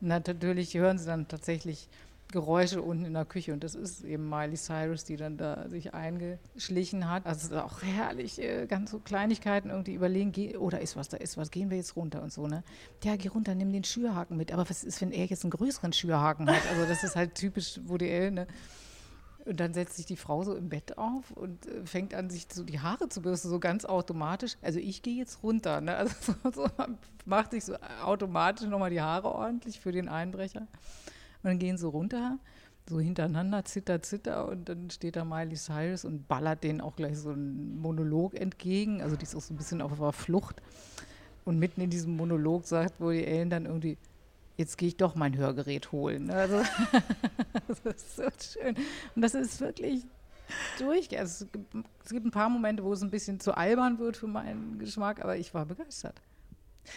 [0.00, 1.88] Natürlich hören sie dann tatsächlich
[2.30, 5.94] Geräusche unten in der Küche und das ist eben Miley Cyrus, die dann da sich
[5.94, 7.24] eingeschlichen hat.
[7.24, 11.16] Also es ist auch herrlich, äh, ganz so Kleinigkeiten irgendwie überlegen, oder ist was, da
[11.16, 12.64] ist was, gehen wir jetzt runter und so, ne?
[13.02, 14.52] Ja, geh runter, nimm den Schürhaken mit.
[14.52, 16.60] Aber was ist, wenn er jetzt einen größeren Schürhaken hat?
[16.70, 18.46] Also das ist halt typisch Woody Allen, ne?
[19.48, 22.46] Und dann setzt sich die Frau so im Bett auf und äh, fängt an, sich
[22.52, 24.56] so die Haare zu bürsten, so ganz automatisch.
[24.60, 25.80] Also ich gehe jetzt runter.
[25.80, 25.96] Ne?
[25.96, 26.66] Also so, so,
[27.24, 27.74] macht sich so
[28.04, 30.60] automatisch nochmal die Haare ordentlich für den Einbrecher.
[30.60, 32.38] Und dann gehen sie runter,
[32.86, 34.48] so hintereinander, zitter, zitter.
[34.48, 39.00] Und dann steht da Miley Cyrus und ballert denen auch gleich so einen Monolog entgegen.
[39.00, 40.60] Also die ist auch so ein bisschen auf der Flucht.
[41.46, 43.96] Und mitten in diesem Monolog sagt Woody Allen dann irgendwie,
[44.58, 46.30] jetzt gehe ich doch mein Hörgerät holen.
[46.30, 46.62] Also,
[47.68, 48.24] das ist so
[48.60, 48.76] schön.
[49.14, 50.04] Und das ist wirklich
[50.78, 51.08] durch.
[51.12, 54.26] Es, gibt, es gibt ein paar Momente, wo es ein bisschen zu albern wird für
[54.26, 56.20] meinen Geschmack, aber ich war begeistert.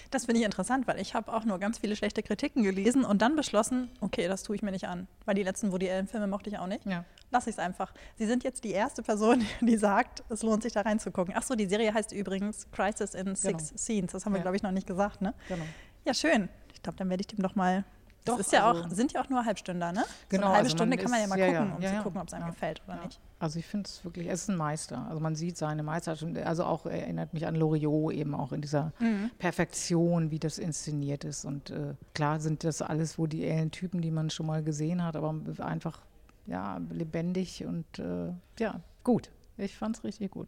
[0.09, 3.21] Das finde ich interessant, weil ich habe auch nur ganz viele schlechte Kritiken gelesen und
[3.21, 5.07] dann beschlossen, okay, das tue ich mir nicht an.
[5.25, 6.85] Weil die letzten Woody Allen-Filme mochte ich auch nicht.
[6.85, 7.03] Ja.
[7.29, 7.93] Lass ich es einfach.
[8.15, 11.35] Sie sind jetzt die erste Person, die sagt, es lohnt sich da reinzugucken.
[11.35, 13.77] Achso, die Serie heißt übrigens Crisis in Six genau.
[13.77, 14.11] Scenes.
[14.13, 15.21] Das haben wir, glaube ich, noch nicht gesagt.
[15.21, 15.33] Ne?
[15.47, 15.65] Genau.
[16.05, 16.49] Ja, schön.
[16.81, 17.83] Ich glaube, dann werde ich dem doch mal
[18.25, 20.01] Das Doch, ist ja also- auch, sind ja auch nur Halbstünder, ne?
[20.01, 21.89] so Genau, eine halbe also Stunde kann man ja mal ja, gucken, ja, um ja,
[21.89, 22.01] zu ja.
[22.01, 23.05] gucken, ob es einem Ja, gefällt oder ja.
[23.05, 23.19] nicht.
[23.39, 25.05] Also ich finde es wirklich, es ist ein Meister.
[25.07, 26.37] Also man sieht seine Meisterschaft.
[26.39, 29.29] Also auch erinnert mich an Loriot eben auch in dieser Mhm.
[29.37, 31.45] Perfektion, wie das inszeniert ist.
[31.45, 35.03] Und äh, klar sind das alles wohl die ähnlichen Typen, die man schon mal gesehen
[35.03, 36.01] hat, aber einfach
[36.47, 39.29] ja lebendig und äh, ja gut.
[39.57, 40.47] Ich fand es richtig gut.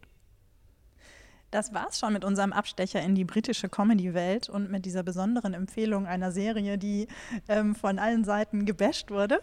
[1.54, 6.08] Das war's schon mit unserem Abstecher in die britische Comedy-Welt und mit dieser besonderen Empfehlung
[6.08, 7.08] einer Serie, die
[7.48, 9.40] ähm, von allen Seiten gebasht wurde.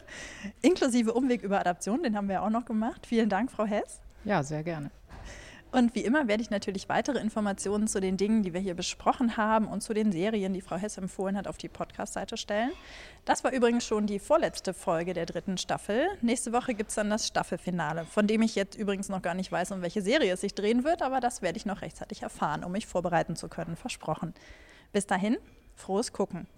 [0.60, 3.06] Inklusive Umweg über Adaption, den haben wir auch noch gemacht.
[3.06, 4.00] Vielen Dank, Frau Hess.
[4.24, 4.90] Ja, sehr gerne.
[5.72, 9.36] Und wie immer werde ich natürlich weitere Informationen zu den Dingen, die wir hier besprochen
[9.36, 12.72] haben und zu den Serien, die Frau Hess empfohlen hat, auf die Podcast-Seite stellen.
[13.24, 16.08] Das war übrigens schon die vorletzte Folge der dritten Staffel.
[16.22, 19.52] Nächste Woche gibt es dann das Staffelfinale, von dem ich jetzt übrigens noch gar nicht
[19.52, 22.64] weiß, um welche Serie es sich drehen wird, aber das werde ich noch rechtzeitig erfahren,
[22.64, 24.34] um mich vorbereiten zu können, versprochen.
[24.92, 25.38] Bis dahin,
[25.76, 26.48] frohes Gucken.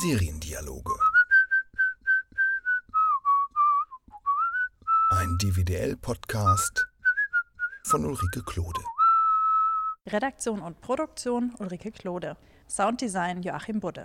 [0.00, 1.09] Seriendialoge.
[5.30, 6.88] Ein DVDL-Podcast
[7.84, 8.80] von Ulrike Klode.
[10.08, 12.36] Redaktion und Produktion Ulrike Klode.
[12.68, 13.98] Sounddesign Joachim Budde.